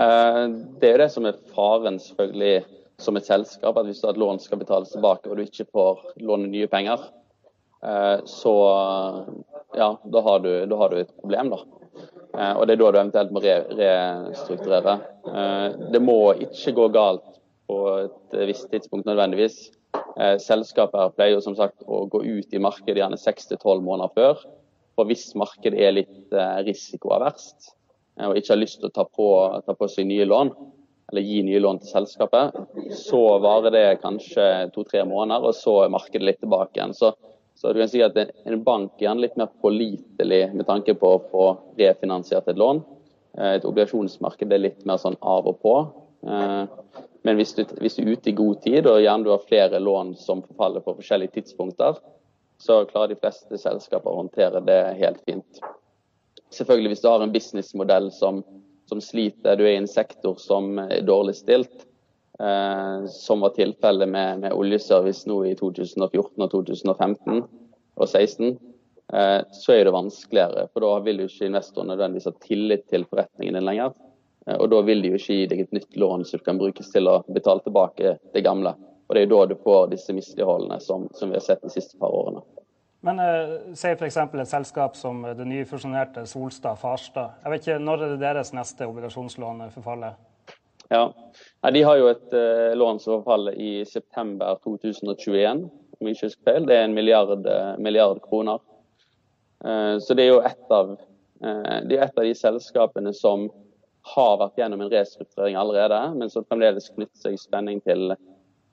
Eh, 0.00 0.44
det 0.80 0.88
er 0.88 0.94
jo 0.94 1.00
det 1.02 1.12
som 1.12 1.26
er 1.28 1.40
faren, 1.52 1.98
selvfølgelig 2.00 2.60
som 3.00 3.16
et 3.16 3.26
selskap 3.28 3.76
at 3.76 3.88
hvis 3.88 4.00
du 4.00 4.06
har 4.08 4.14
et 4.14 4.20
lån 4.20 4.38
skal 4.40 4.60
betales 4.60 4.92
tilbake 4.94 5.28
og 5.28 5.36
du 5.36 5.44
ikke 5.44 5.66
får 5.72 6.04
låne 6.24 6.48
nye 6.52 6.68
penger, 6.72 7.02
eh, 7.84 8.16
så 8.28 8.54
ja, 9.76 9.90
da 10.00 10.22
har, 10.24 10.40
du, 10.44 10.52
da 10.70 10.78
har 10.80 10.92
du 10.92 11.02
et 11.02 11.12
problem, 11.20 11.52
da. 11.52 11.60
Eh, 12.32 12.54
og 12.54 12.64
det 12.64 12.76
er 12.76 12.80
da 12.80 12.92
du 12.94 13.00
eventuelt 13.00 13.34
må 13.34 13.42
re 13.44 13.58
restrukturere. 14.30 14.96
Det 15.92 16.00
må 16.00 16.18
ikke 16.46 16.74
gå 16.78 16.86
galt 16.94 17.26
på 17.68 17.82
et 17.98 18.38
visst 18.48 18.70
tidspunkt 18.72 19.08
nødvendigvis. 19.08 19.58
Selskaper 20.42 21.12
pleier 21.14 21.36
jo 21.36 21.42
som 21.44 21.54
sagt 21.58 21.84
å 21.86 22.02
gå 22.10 22.22
ut 22.24 22.54
i 22.54 22.62
markedet 22.62 22.98
gjerne 23.02 23.18
6-12 23.20 23.84
måneder 23.84 24.14
før. 24.16 24.42
For 24.98 25.08
hvis 25.08 25.28
markedet 25.38 25.78
er 25.82 25.94
litt 25.98 26.34
risikoaverst 26.66 27.70
og 28.28 28.36
ikke 28.36 28.54
har 28.54 28.60
lyst 28.60 28.80
til 28.80 28.90
å 28.90 28.94
ta 28.94 29.06
på, 29.06 29.26
ta 29.66 29.74
på 29.76 29.88
seg 29.90 30.08
nye 30.08 30.26
lån, 30.28 30.52
eller 31.10 31.26
gi 31.26 31.40
nye 31.46 31.60
lån 31.62 31.80
til 31.82 31.90
selskapet. 31.90 32.56
Så 32.96 33.20
varer 33.42 33.74
det 33.74 33.86
kanskje 34.04 34.46
to-tre 34.74 35.02
måneder, 35.08 35.48
og 35.48 35.56
så 35.58 35.80
er 35.84 35.94
markedet 35.94 36.26
litt 36.26 36.40
tilbake 36.42 36.78
igjen. 36.78 36.94
Så, 36.94 37.12
så, 37.58 37.72
du 37.72 37.82
kan 37.82 37.90
si 37.90 38.02
at 38.04 38.18
en 38.20 38.62
bank 38.66 39.02
er 39.02 39.18
litt 39.18 39.38
mer 39.40 39.50
pålitelig 39.62 40.42
med 40.54 40.68
tanke 40.68 40.94
på 40.98 41.14
å 41.16 41.22
få 41.32 41.46
refinansiert 41.80 42.48
et 42.50 42.60
lån. 42.60 42.84
Eh, 43.38 43.56
et 43.56 43.66
obligasjonsmarked 43.66 44.54
er 44.54 44.64
litt 44.68 44.86
mer 44.86 45.02
sånn 45.02 45.18
av 45.20 45.50
og 45.50 45.58
på. 45.64 45.74
Eh, 46.30 46.62
men 47.26 47.36
hvis 47.36 47.52
du, 47.58 47.64
hvis 47.82 47.98
du 47.98 48.04
er 48.04 48.14
ute 48.14 48.30
i 48.30 48.36
god 48.38 48.62
tid, 48.64 48.86
og 48.86 49.02
gjerne 49.02 49.26
du 49.26 49.34
har 49.34 49.44
flere 49.48 49.82
lån 49.82 50.14
som 50.20 50.44
forfaller 50.46 50.84
på 50.84 50.96
forskjellige 51.00 51.40
tidspunkter, 51.40 51.98
så 52.60 52.84
klarer 52.88 53.14
de 53.14 53.20
fleste 53.20 53.58
selskaper 53.58 54.12
å 54.12 54.22
håndtere 54.22 54.60
det 54.64 54.80
helt 55.00 55.20
fint. 55.28 55.60
Selvfølgelig 56.54 56.94
hvis 56.94 57.04
du 57.04 57.08
har 57.08 57.22
en 57.22 57.32
businessmodell 57.34 58.10
som 58.14 58.42
som 58.90 59.00
sliter. 59.00 59.56
Du 59.56 59.64
er 59.64 59.76
i 59.76 59.80
en 59.80 59.88
sektor 59.88 60.34
som 60.42 60.78
er 60.82 61.04
dårlig 61.06 61.36
stilt. 61.38 61.86
Eh, 62.40 63.06
som 63.06 63.44
var 63.44 63.54
tilfellet 63.54 64.08
med, 64.08 64.40
med, 64.42 64.54
oljeservice 64.56 65.28
nå 65.30 65.44
i 65.46 65.54
2014 65.58 66.42
og 66.42 66.50
2015 66.50 67.42
og 67.42 68.06
2016. 68.08 68.54
Eh, 69.14 69.38
så 69.62 69.74
er 69.76 69.84
det 69.86 69.94
vanskeligere, 69.94 70.66
for 70.72 70.86
da 70.86 70.92
vil 71.06 71.22
jo 71.22 71.28
ikke 71.30 71.50
investoren 71.50 71.92
nødvendigvis 71.92 72.30
ha 72.30 72.46
tillit 72.46 72.86
til 72.90 73.06
forretningen 73.10 73.58
din 73.58 73.68
lenger. 73.68 73.94
Eh, 74.46 74.56
og 74.56 74.70
da 74.72 74.82
vil 74.88 75.04
de 75.04 75.12
jo 75.12 75.20
ikke 75.20 75.38
gi 75.38 75.48
deg 75.52 75.64
et 75.66 75.76
nytt 75.76 76.00
lån 76.02 76.26
som 76.26 76.42
kan 76.46 76.58
brukes 76.58 76.90
til 76.94 77.10
å 77.10 77.20
betale 77.28 77.62
tilbake 77.66 78.16
det 78.34 78.46
gamle. 78.46 78.74
Og 79.06 79.14
det 79.14 79.22
er 79.22 79.28
jo 79.28 79.36
da 79.36 79.52
du 79.52 79.58
får 79.62 79.92
disse 79.94 80.14
misligholdene 80.16 80.80
som, 80.82 81.06
som 81.14 81.30
vi 81.30 81.38
har 81.38 81.46
sett 81.46 81.62
de 81.62 81.70
siste 81.74 81.98
par 82.00 82.14
årene. 82.14 82.42
Men 83.00 83.20
uh, 83.20 83.52
si 83.74 83.88
f.eks. 83.94 84.16
et 84.16 84.48
selskap 84.48 84.96
som 84.96 85.22
det 85.24 85.46
nyfusjonerte 85.48 86.26
Solstad 86.28 86.76
Farstad. 86.80 87.38
Jeg 87.44 87.52
vet 87.52 87.66
ikke, 87.66 87.78
Når 87.84 88.02
er 88.02 88.10
det 88.12 88.20
deres 88.20 88.52
neste 88.52 88.88
obligasjonslån 88.88 89.70
forfaller? 89.72 90.18
Ja, 90.90 91.06
De 91.72 91.82
har 91.82 91.96
jo 91.96 92.10
et 92.10 92.34
uh, 92.34 92.76
lån 92.76 93.00
som 93.00 93.22
forfaller 93.22 93.56
i 93.56 93.84
september 93.88 94.58
2021, 94.64 95.62
om 96.00 96.08
jeg 96.08 96.16
ikke 96.16 96.28
husker 96.28 96.50
feil. 96.50 96.66
Det 96.68 96.76
er 96.76 96.84
en 96.88 96.96
milliard, 96.96 97.46
uh, 97.46 97.78
milliard 97.80 98.20
kroner. 98.26 98.60
Uh, 99.64 99.96
så 99.96 100.14
det 100.14 100.26
er 100.26 100.34
jo 100.34 100.44
et 100.44 100.76
av, 100.76 100.92
det 101.40 101.96
er 101.96 102.04
et 102.04 102.18
av 102.20 102.26
de 102.26 102.34
selskapene 102.36 103.14
som 103.16 103.46
har 104.12 104.36
vært 104.42 104.60
gjennom 104.60 104.82
en 104.84 104.92
restrukturering 104.92 105.56
allerede, 105.56 106.02
men 106.20 106.28
som 106.28 106.44
fremdeles 106.44 106.90
knytter 106.92 107.16
seg 107.16 107.40
spenning 107.40 107.80
til 107.80 108.12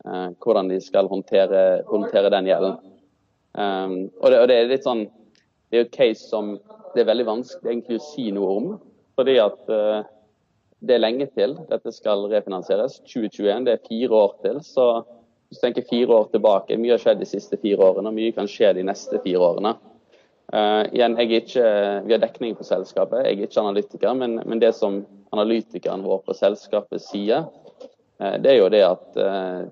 hvordan 0.04 0.70
de 0.72 0.78
skal 0.84 1.08
håndtere, 1.12 1.84
håndtere 1.88 2.32
den 2.32 2.48
gjelden. 2.48 2.76
Um, 3.58 4.12
og, 4.22 4.30
det, 4.32 4.40
og, 4.40 4.48
det, 4.50 4.56
er 4.56 4.68
litt 4.70 4.84
sånn 4.86 5.08
Det 5.72 5.80
er 5.80 5.86
et 5.88 5.96
case 5.96 6.28
som 6.28 6.58
det 6.94 7.02
er 7.02 7.10
veldig 7.10 7.26
vanskelig 7.28 7.72
egentlig 7.72 7.98
å 8.00 8.06
si 8.06 8.30
noe 8.34 8.54
om. 8.60 8.70
Fordi 9.18 9.36
at 9.42 9.70
uh, 9.70 10.06
det 10.86 10.96
er 10.96 11.04
lenge 11.04 11.28
til 11.34 11.56
dette 11.70 11.94
skal 11.94 12.28
refinansieres. 12.32 13.00
2021, 13.10 13.68
det 13.68 13.76
er 13.76 13.86
fire 13.88 14.22
år 14.24 14.34
til. 14.46 14.62
Så 14.66 14.88
hvis 15.48 15.60
du 15.60 15.66
tenker 15.66 15.88
fire 15.90 16.16
år 16.20 16.32
tilbake, 16.34 16.78
mye 16.80 16.96
har 16.96 17.02
skjedd 17.02 17.22
de 17.22 17.30
siste 17.30 17.60
fire 17.62 17.82
årene, 17.84 18.12
og 18.12 18.18
mye 18.18 18.34
kan 18.36 18.50
skje 18.50 18.74
de 18.78 18.86
neste 18.88 19.22
fire 19.26 19.44
årene. 19.52 19.76
Uh, 20.48 20.84
igjen, 20.96 21.18
ikke, 21.20 21.66
Vi 22.08 22.16
har 22.16 22.24
dekning 22.24 22.56
på 22.56 22.66
selskapet, 22.68 23.26
jeg 23.26 23.36
er 23.36 23.50
ikke 23.50 23.64
analytiker, 23.66 24.14
men, 24.16 24.40
men 24.48 24.62
det 24.64 24.72
som 24.78 25.02
analytikeren 25.36 26.06
vår 26.08 26.22
på 26.24 26.36
selskapet 26.38 27.04
sier, 27.04 27.50
uh, 28.22 28.36
det 28.40 28.54
er 28.54 28.62
jo 28.62 28.72
det 28.72 28.84
at 28.88 29.20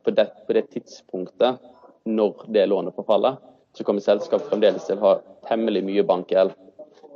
på 0.04 0.12
det, 0.12 0.28
på 0.48 0.58
det 0.58 0.66
tidspunktet 0.74 1.64
når 2.06 2.44
det 2.54 2.68
lånet 2.70 2.98
forfaller, 2.98 3.40
så 3.76 3.84
kommer 3.84 4.04
selskapet 4.04 4.48
fremdeles 4.50 4.86
til 4.88 5.00
å 5.00 5.04
ha 5.04 5.16
temmelig 5.50 5.84
mye 5.86 6.04
bankgjeld. 6.08 6.54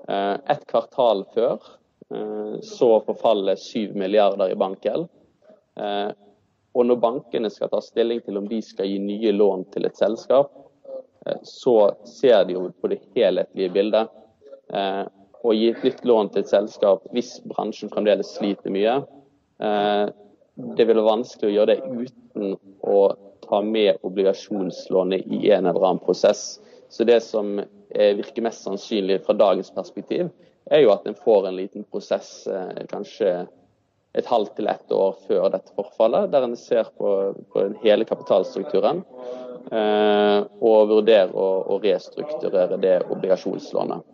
Eh, 0.10 0.36
et 0.52 0.66
kvartal 0.68 1.24
før 1.36 1.58
eh, 2.12 2.56
så 2.66 2.90
forfaller 3.06 3.60
7 3.60 3.94
milliarder 4.00 4.52
i 4.52 4.58
bankgjeld. 4.60 5.08
Eh, 5.80 6.10
og 6.76 6.86
når 6.86 7.00
bankene 7.04 7.52
skal 7.54 7.72
ta 7.72 7.80
stilling 7.84 8.22
til 8.26 8.40
om 8.42 8.48
de 8.50 8.60
skal 8.66 8.90
gi 8.90 9.00
nye 9.02 9.32
lån 9.36 9.70
til 9.74 9.88
et 9.88 9.98
selskap, 9.98 10.52
så 11.44 11.74
ser 12.08 12.46
de 12.48 12.56
jo 12.56 12.68
på 12.80 12.90
det 12.92 13.02
helhetlige 13.16 13.74
bildet. 13.76 14.12
Å 14.70 15.54
gi 15.54 15.66
et 15.68 15.82
nytt 15.84 16.06
lån 16.08 16.30
til 16.32 16.46
et 16.46 16.52
selskap 16.52 17.04
hvis 17.12 17.34
bransjen 17.50 17.92
fremdeles 17.92 18.30
sliter 18.38 18.72
mye, 18.72 18.94
det 19.60 20.86
vil 20.86 20.96
være 20.96 21.10
vanskelig 21.10 21.50
å 21.50 21.54
gjøre 21.58 21.76
det 21.76 22.06
uten 22.06 22.56
å 22.88 23.02
ta 23.50 23.62
med 23.66 23.98
obligasjonslånet 24.06 25.28
i 25.28 25.52
en 25.52 25.66
eller 25.66 25.82
annen 25.82 26.04
prosess. 26.04 26.60
Så 26.90 27.04
det 27.04 27.20
som 27.26 27.60
virker 27.90 28.46
mest 28.46 28.64
sannsynlig 28.66 29.22
fra 29.26 29.34
dagens 29.38 29.72
perspektiv, 29.74 30.30
er 30.70 30.84
jo 30.84 30.94
at 30.94 31.08
en 31.10 31.18
får 31.18 31.48
en 31.50 31.58
liten 31.58 31.86
prosess 31.90 32.48
kanskje 32.90 33.48
et 34.18 34.26
halvt 34.26 34.56
til 34.58 34.70
ett 34.70 34.92
år 34.94 35.18
før 35.28 35.50
dette 35.54 35.74
forfallet, 35.78 36.32
der 36.34 36.46
en 36.46 36.56
ser 36.58 36.90
på, 36.98 37.10
på 37.54 37.66
hele 37.84 38.08
kapitalstrukturen 38.10 39.04
og 39.70 40.80
vurderer 40.90 41.34
å, 41.38 41.50
å 41.70 41.78
restrukturere 41.84 42.80
det 42.82 42.96
obligasjonslånet. 43.06 44.06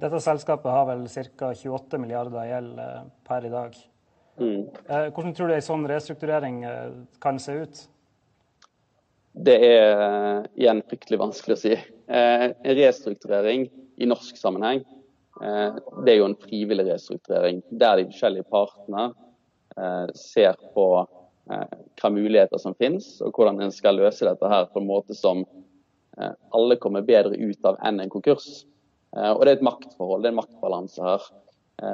Dette 0.00 0.20
selskapet 0.20 0.70
har 0.72 0.88
vel 0.90 1.06
ca. 1.08 1.52
28 1.54 2.00
milliarder 2.02 2.42
i 2.42 2.48
gjeld 2.50 2.80
per 3.26 3.46
i 3.46 3.52
dag. 3.52 3.76
Mm. 4.36 4.64
Hvordan 5.14 5.36
tror 5.36 5.48
du 5.48 5.54
en 5.56 5.64
sånn 5.64 5.86
restrukturering 5.88 6.58
kan 7.22 7.38
se 7.40 7.54
ut? 7.62 7.84
Det 9.36 9.56
er 9.60 10.46
igjen 10.56 10.80
fryktelig 10.88 11.18
vanskelig 11.20 11.56
å 11.56 11.60
si. 11.60 11.74
En 12.08 12.76
restrukturering 12.78 13.66
i 14.00 14.08
norsk 14.08 14.38
sammenheng 14.40 14.84
Eh, 15.42 15.74
det 16.04 16.12
er 16.12 16.20
jo 16.20 16.28
en 16.30 16.38
frivillig 16.40 16.86
restrukturering 16.88 17.60
der 17.68 18.00
de 18.00 18.06
forskjellige 18.08 18.48
partene 18.52 19.10
eh, 19.76 20.08
ser 20.16 20.56
på 20.74 20.88
hvilke 21.46 22.08
muligheter 22.10 22.58
som 22.58 22.74
finnes, 22.74 23.04
og 23.22 23.36
hvordan 23.36 23.60
en 23.62 23.70
skal 23.70 23.94
løse 24.00 24.26
dette 24.26 24.48
her 24.50 24.64
på 24.72 24.80
en 24.80 24.88
måte 24.88 25.14
som 25.14 25.44
alle 26.16 26.74
kommer 26.82 27.04
bedre 27.06 27.36
ut 27.38 27.68
av 27.68 27.76
enn 27.86 28.00
en 28.02 28.10
konkurs. 28.10 28.64
Og 29.12 29.44
Det 29.44 29.52
er 29.52 29.58
et 29.60 29.62
maktforhold, 29.62 30.24
det 30.24 30.32
er 30.32 30.34
en 30.34 30.40
maktbalanse 30.40 31.04
her. 31.06 31.28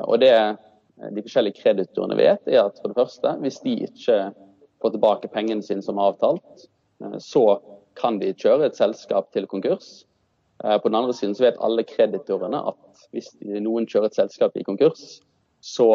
Og 0.07 0.23
Det 0.23 0.31
de 1.13 1.25
forskjellige 1.27 1.59
kreditorene 1.59 2.17
vet, 2.17 2.49
er 2.49 2.63
at 2.63 2.81
for 2.81 2.89
det 2.89 2.97
første, 2.97 3.35
hvis 3.45 3.61
de 3.61 3.75
ikke 3.91 4.17
får 4.81 4.95
tilbake 4.95 5.33
pengene 5.35 5.67
sine 5.67 5.85
som 5.85 6.01
avtalt, 6.01 6.65
så 7.21 7.61
kan 7.99 8.19
de 8.23 8.33
kjøre 8.33 8.71
et 8.71 8.79
selskap 8.79 9.33
til 9.35 9.47
konkurs. 9.51 10.05
På 10.63 10.89
den 10.89 10.95
andre 10.95 11.15
siden 11.17 11.35
så 11.35 11.49
vet 11.49 11.61
alle 11.65 11.83
kreditorene 11.85 12.61
at 12.71 12.93
hvis 13.13 13.33
noen 13.43 13.87
kjører 13.89 14.09
et 14.09 14.17
selskap 14.17 14.57
i 14.57 14.65
konkurs, 14.67 15.21
så 15.63 15.89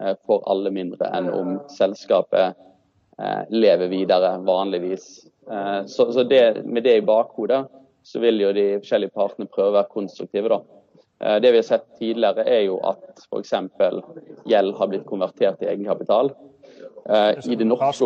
eh, 0.00 0.14
får 0.26 0.44
alle 0.50 0.72
mindre 0.74 1.08
enn 1.16 1.30
om 1.32 1.56
selskapet 1.72 2.52
eh, 3.18 3.42
lever 3.54 3.90
videre 3.92 4.36
vanligvis. 4.44 5.26
Eh, 5.50 5.80
så, 5.86 6.22
det, 6.22 6.64
med 6.64 6.84
det 6.84 6.98
i 7.00 7.06
bakhodet 7.06 7.64
så 8.06 8.20
vil 8.22 8.42
jo 8.42 8.52
de 8.54 8.66
forskjellige 8.80 9.14
partene 9.16 9.48
prøve 9.50 9.72
å 9.72 9.78
være 9.80 9.94
konstruktive. 9.94 10.52
da. 10.52 10.60
Det 11.40 11.48
vi 11.48 11.58
har 11.58 11.64
sett 11.64 11.86
tidligere, 11.96 12.44
er 12.44 12.66
jo 12.66 12.76
at 12.84 13.22
f.eks. 13.24 13.54
gjeld 14.46 14.74
har 14.76 14.90
blitt 14.92 15.06
konvertert 15.08 15.56
til 15.58 15.70
egenkapital. 15.72 16.28
I 17.08 17.56
det 17.56 17.66
norske, 17.66 18.04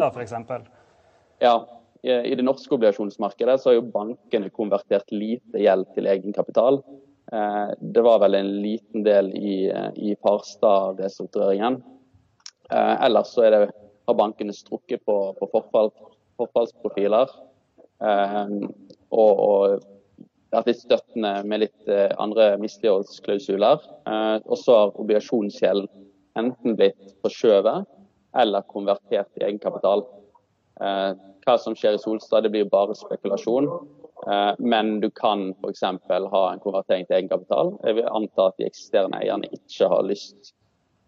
ja, 1.42 1.54
I 2.02 2.34
det 2.34 2.44
norske 2.46 2.72
obligasjonsmarkedet 2.74 3.58
så 3.60 3.70
har 3.70 3.74
jo 3.76 3.90
bankene 3.92 4.48
konvertert 4.54 5.10
lite 5.12 5.60
gjeld 5.60 5.90
til 5.92 6.08
egenkapital. 6.08 6.80
Eh, 7.32 7.70
det 7.80 8.02
var 8.02 8.18
vel 8.18 8.34
en 8.34 8.50
liten 8.62 9.04
del 9.06 9.30
i, 9.36 9.70
eh, 9.70 9.90
i 9.96 10.16
Parstad-restruktureringen. 10.16 11.82
Eh, 12.70 13.04
ellers 13.04 13.34
så 13.34 13.50
det, 13.50 13.70
har 14.06 14.18
bankene 14.18 14.52
strukket 14.52 15.04
på, 15.06 15.16
på 15.38 15.50
forfall, 15.52 15.92
forfallsprofiler. 16.40 17.30
og, 18.00 19.40
og 19.44 19.82
vært 20.50 20.70
litt 20.70 20.78
støttende 20.80 21.32
med 21.44 21.60
litt 21.60 21.90
andre 22.16 22.54
misligholdsklausuler. 22.58 23.82
og 24.46 24.56
så 24.58 24.76
har 24.78 24.96
obligasjonsgjeld 24.96 25.84
enten 26.40 26.78
blitt 26.78 27.12
forskjøvet 27.20 27.84
eller 28.40 28.64
konvertert 28.72 29.28
til 29.34 29.44
egenkapital. 29.44 30.06
Hva 31.50 31.56
som 31.58 31.74
skjer 31.74 31.96
i 31.96 31.98
Solstad, 31.98 32.44
det 32.46 32.52
blir 32.54 32.68
bare 32.70 32.94
spekulasjon. 32.94 33.66
Eh, 34.30 34.52
men 34.58 35.00
du 35.00 35.08
kan 35.10 35.48
f.eks. 35.50 35.82
ha 35.82 36.42
en 36.52 36.60
konvertering 36.62 37.08
til 37.08 37.16
egenkapital. 37.16 37.72
Jeg 37.82 37.96
vil 37.98 38.06
anta 38.06 38.50
at 38.52 38.60
de 38.60 38.68
eksisterende 38.68 39.18
eierne 39.18 39.50
ikke 39.56 39.88
har 39.90 40.06
lyst 40.06 40.52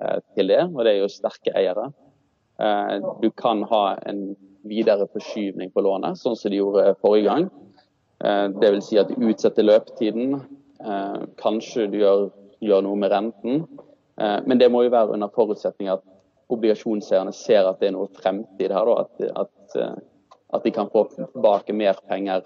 eh, 0.02 0.18
til 0.34 0.50
det, 0.50 0.64
og 0.72 0.82
det 0.82 0.96
er 0.96 1.02
jo 1.04 1.12
sterke 1.12 1.54
eiere. 1.54 1.92
Eh, 2.58 2.96
du 3.22 3.28
kan 3.38 3.62
ha 3.70 3.84
en 4.10 4.32
videre 4.66 5.06
forskyvning 5.14 5.70
på 5.70 5.86
lånet, 5.86 6.18
sånn 6.18 6.34
som 6.38 6.50
de 6.50 6.58
gjorde 6.58 6.96
forrige 7.02 7.28
gang. 7.30 7.50
Vil 8.62 8.82
si 8.86 8.98
at 9.00 9.10
du 9.10 9.24
utsetter 9.26 9.66
løpetiden. 9.66 10.36
Kanskje 11.40 11.88
du 11.90 11.96
gjør, 11.98 12.28
gjør 12.62 12.84
noe 12.86 12.98
med 12.98 13.10
renten. 13.10 13.64
Men 14.14 14.60
det 14.60 14.68
må 14.70 14.84
jo 14.84 14.92
være 14.94 15.16
under 15.16 15.32
forutsetning 15.34 15.90
at 15.90 16.04
obligasjonseierne 16.54 17.34
ser 17.34 17.66
at 17.66 17.82
det 17.82 17.90
er 17.90 17.96
noe 17.96 18.06
fremtid 18.14 18.70
her. 18.70 18.92
At, 18.94 19.26
at, 19.42 19.74
at 20.52 20.64
de 20.64 20.70
kan 20.70 20.90
få 20.92 21.06
tilbake 21.14 21.72
mer 21.72 21.98
penger 22.08 22.44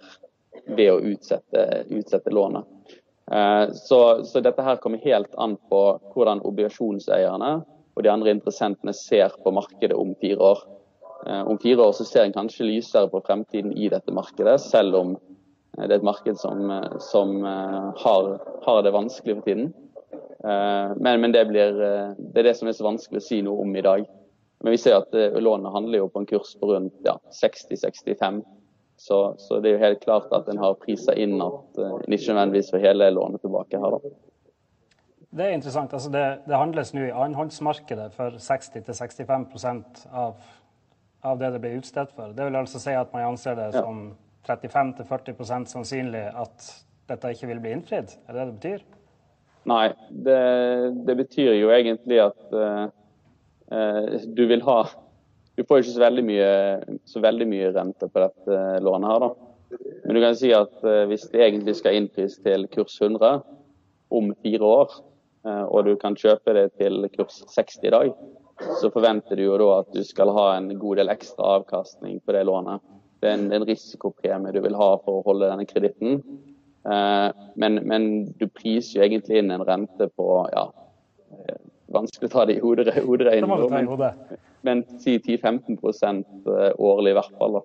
ved 0.67 0.93
å 0.93 1.01
utsette, 1.13 1.85
utsette 1.91 2.31
lånet. 2.31 2.65
Eh, 3.31 3.73
så, 3.73 4.25
så, 4.25 4.41
dette 4.41 4.63
her 4.63 4.79
kommer 4.83 5.03
helt 5.03 5.35
an 5.35 5.57
på 5.71 5.83
hvordan 6.15 6.45
obligasjonseierne 6.47 7.53
og 7.97 8.05
de 8.05 8.13
andre 8.13 8.35
interessentene 8.37 8.95
ser 8.95 9.35
på 9.43 9.53
markedet 9.57 9.97
om 9.99 10.15
fire 10.21 10.53
år. 10.53 10.61
Eh, 11.27 11.43
om 11.51 11.59
fire 11.59 11.89
år 11.89 11.97
så 11.99 12.07
ser 12.07 12.27
en 12.27 12.37
kanskje 12.37 12.69
lysere 12.69 13.11
på 13.11 13.23
fremtiden 13.27 13.75
i 13.75 13.91
dette 13.91 14.15
markedet, 14.15 14.61
selv 14.63 15.01
om 15.01 15.17
det 15.77 15.91
er 15.91 15.99
et 15.99 16.07
marked 16.07 16.39
som, 16.41 16.71
som 17.05 17.43
har, 17.45 18.29
har, 18.65 18.79
det 18.87 18.95
vanskelig 18.95 19.35
for 19.37 19.49
tiden. 19.49 19.75
Eh, 20.47 20.95
men, 20.97 21.21
men 21.21 21.35
det, 21.35 21.43
blir, 21.51 21.75
det, 21.83 22.39
er 22.39 22.49
det 22.49 22.55
som 22.57 22.71
er 22.71 22.79
så 22.79 22.87
vanskelig 22.87 23.21
å 23.21 23.27
si 23.27 23.43
noe 23.45 23.67
om 23.67 23.75
i 23.77 23.85
dag. 23.85 24.07
Men 24.67 24.75
vi 24.75 24.81
ser 24.83 24.97
at 24.99 25.13
lånet 25.39 25.71
handler 25.71 26.01
jo 26.01 26.09
på 26.11 26.25
en 26.25 26.27
kurs 26.27 26.57
på 26.59 26.73
rundt 26.73 27.07
ja, 27.07 27.15
60-65 27.39 28.41
så, 28.97 29.35
så, 29.39 29.61
det 29.61 29.69
er 29.69 29.77
jo 29.77 29.83
helt 29.85 30.05
klart 30.05 30.33
at 30.33 30.49
en 30.49 30.61
har 30.61 30.77
prisa 30.81 31.15
inn 31.15 31.37
at 31.45 31.81
uh, 31.81 31.99
en 31.99 32.17
ikke 32.17 32.33
nødvendigvis 32.33 32.73
får 32.73 32.85
hele 32.85 33.11
lånet 33.13 33.45
tilbake 33.45 33.81
her. 33.81 33.97
da. 33.97 34.13
Det 35.37 35.45
er 35.45 35.57
interessant. 35.57 35.93
Altså 35.93 36.11
det, 36.13 36.25
det 36.47 36.57
handles 36.57 36.95
nå 36.97 37.05
i 37.05 37.13
annenhåndsmarkedet 37.13 38.09
for 38.17 38.39
60-65% 38.41 40.07
av, 40.17 40.41
av 41.21 41.39
det 41.43 41.53
det 41.53 41.61
blir 41.61 41.77
utstedt 41.83 42.15
for. 42.17 42.33
Det 42.33 42.49
vil 42.49 42.57
altså 42.57 42.81
si 42.81 42.97
at 42.97 43.13
man 43.13 43.35
anser 43.35 43.59
det 43.59 43.69
som 43.77 44.09
35-40% 44.49 45.75
sannsynlig 45.75 46.25
at 46.33 46.71
dette 47.11 47.35
ikke 47.35 47.51
vil 47.53 47.61
bli 47.63 47.75
innfridd? 47.77 48.17
Er 48.27 48.39
det 48.39 48.47
det 48.47 48.55
betyr? 48.57 48.87
Nei, 49.67 49.91
det, 50.09 50.41
det 51.05 51.19
betyr 51.19 51.53
jo 51.59 51.73
egentlig 51.75 52.23
at 52.23 52.55
uh, 52.55 52.87
du 53.69 54.45
vil 54.47 54.63
ha 54.63 54.79
du 55.57 55.65
får 55.65 55.81
ikke 55.81 55.95
så 55.95 56.03
veldig 56.03 56.23
mye, 56.29 56.49
så 57.09 57.21
veldig 57.25 57.47
mye 57.49 57.73
rente 57.73 58.09
på 58.13 58.21
dette 58.21 58.57
lånet 58.85 59.09
her, 59.09 59.23
da. 59.25 59.79
Men 60.05 60.17
du 60.17 60.23
kan 60.23 60.37
si 60.37 60.51
at 60.55 60.85
eh, 60.85 61.05
hvis 61.09 61.25
det 61.33 61.43
egentlig 61.43 61.75
skal 61.79 61.97
innpris 61.97 62.37
til 62.45 62.67
kurs 62.73 62.99
100 63.01 63.41
om 64.15 64.29
fire 64.45 64.69
år, 64.69 64.99
eh, 65.49 65.65
og 65.65 65.89
du 65.89 65.95
kan 66.01 66.17
kjøpe 66.19 66.55
det 66.59 66.67
til 66.77 67.09
kurs 67.15 67.41
60 67.55 67.89
i 67.89 67.95
dag, 67.95 68.13
så 68.83 68.93
forventer 68.93 69.41
du 69.41 69.47
jo 69.47 69.57
da 69.61 69.71
at 69.81 69.97
du 69.97 70.03
skal 70.05 70.31
ha 70.37 70.47
en 70.59 70.69
god 70.77 71.01
del 71.01 71.13
ekstra 71.13 71.57
avkastning 71.57 72.21
på 72.21 72.37
det 72.37 72.45
lånet. 72.49 72.85
Det 73.21 73.33
er 73.33 73.39
en, 73.39 73.49
en 73.57 73.65
risikopremie 73.69 74.53
du 74.53 74.61
vil 74.65 74.77
ha 74.77 74.91
for 75.01 75.19
å 75.19 75.27
holde 75.27 75.49
denne 75.49 75.67
kreditten. 75.69 76.21
Eh, 76.85 77.29
men, 77.57 77.81
men, 77.89 78.11
du 78.37 78.45
priser 78.53 79.01
jo 79.01 79.09
egentlig 79.09 79.41
inn 79.41 79.57
en 79.57 79.65
rente 79.65 80.13
på 80.13 80.29
ja, 80.53 80.69
vanskelig 81.97 82.31
å 82.31 82.35
ta 82.35 82.45
det 82.49 82.59
i 82.59 82.63
hoderegning 82.67 83.73
men 83.73 84.05
men 84.67 84.85
10-15 84.85 86.25
eh, 86.47 86.73
årlig 86.79 87.13
i 87.13 87.17
hvert 87.17 87.35
fall. 87.39 87.61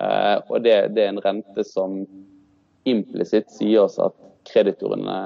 Eh, 0.00 0.36
og 0.46 0.62
det, 0.62 0.76
det, 0.94 1.04
er 1.04 1.14
en 1.14 1.22
rente 1.24 1.64
som 1.66 2.04
implisitt 2.88 3.50
sier 3.52 3.84
oss 3.84 3.98
at 4.00 4.14
kreditorene 4.48 5.16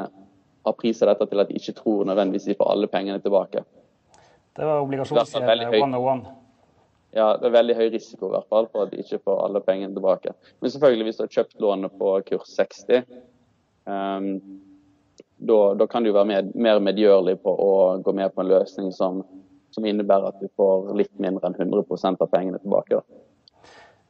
har 0.64 0.76
prisa 0.80 1.06
dette 1.10 1.28
til 1.28 1.42
at 1.42 1.50
de 1.50 1.60
ikke 1.60 1.76
tror 1.76 2.08
nødvendigvis 2.08 2.48
de 2.48 2.56
får 2.58 2.72
alle 2.72 2.88
pengene 2.90 3.20
tilbake. 3.22 3.62
Det 4.56 4.64
var 4.64 4.80
obligasjonsgjeld 4.86 5.68
101. 5.68 6.24
Ja, 7.14 7.28
det 7.38 7.46
er 7.46 7.54
veldig 7.54 7.76
høy 7.78 7.88
risiko 7.94 8.26
i 8.26 8.34
hvert 8.34 8.48
fall 8.50 8.66
for 8.72 8.86
at 8.86 8.94
de 8.94 9.02
ikke 9.04 9.20
får 9.22 9.42
alle 9.44 9.62
pengene 9.62 9.94
tilbake. 9.94 10.32
Men 10.62 10.72
selvfølgelig, 10.72 11.06
hvis 11.06 11.20
du 11.20 11.22
har 11.22 11.34
kjøpt 11.36 11.60
lånet 11.62 11.98
på 12.00 12.14
kurs 12.30 12.56
60, 12.56 13.04
um, 13.86 14.30
da, 15.36 15.86
kan 15.90 16.04
du 16.04 16.12
være 16.12 16.28
med, 16.30 16.52
mer 16.54 16.78
medgjørlig 16.82 17.38
på 17.42 17.52
å 17.52 17.72
gå 18.04 18.12
med 18.16 18.34
på 18.34 18.44
en 18.44 18.52
løsning 18.52 18.92
som 18.94 19.22
som 19.74 19.86
innebærer 19.86 20.30
at 20.30 20.40
du 20.40 20.48
får 20.56 20.92
litt 20.98 21.14
mindre 21.22 21.50
enn 21.50 21.56
100% 21.58 22.22
av 22.22 22.30
pengene 22.30 22.60
tilbake. 22.62 23.02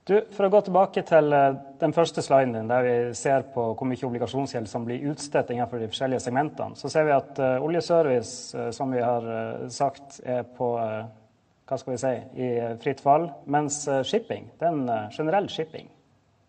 Du, 0.05 0.19
for 0.37 0.45
å 0.45 0.51
gå 0.53 0.61
tilbake 0.67 1.01
til 1.09 1.33
eh, 1.33 1.55
den 1.81 1.95
første 1.97 2.21
sliden 2.25 2.53
din, 2.59 2.69
der 2.69 2.85
vi 2.85 2.97
ser 3.17 3.47
på 3.55 3.71
hvor 3.71 3.89
mye 3.89 4.05
obligasjonsgjeld 4.05 4.69
som 4.69 4.85
blir 4.85 5.07
utstedt 5.09 5.55
innenfor 5.55 5.81
de 5.81 5.89
forskjellige 5.89 6.27
segmentene, 6.27 6.77
så 6.77 6.91
ser 6.93 7.09
vi 7.09 7.15
at 7.17 7.41
uh, 7.41 7.65
oljeservice, 7.65 8.53
uh, 8.53 8.69
som 8.77 8.93
vi 8.93 9.01
har 9.01 9.25
uh, 9.25 9.65
sagt, 9.73 10.21
er 10.21 10.45
på 10.45 10.75
hva 10.77 11.79
skal 11.81 11.95
vi 11.95 12.01
si, 12.03 12.15
i 12.45 12.49
fritt 12.85 13.01
fall, 13.01 13.31
mens 13.49 13.87
shipping, 14.05 14.51
den 14.61 14.83
generell 15.17 15.49
shipping, 15.49 15.89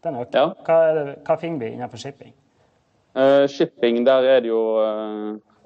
den 0.04 0.18
øker. 0.20 0.36
Ja. 0.36 0.50
Hva, 0.68 0.80
det, 0.98 1.14
hva 1.24 1.38
finner 1.40 1.64
vi 1.64 1.70
innenfor 1.78 2.02
shipping? 2.02 2.36
Shipping, 3.48 4.04
der 4.08 4.26
er 4.28 4.42
det 4.44 4.50
jo 4.50 4.62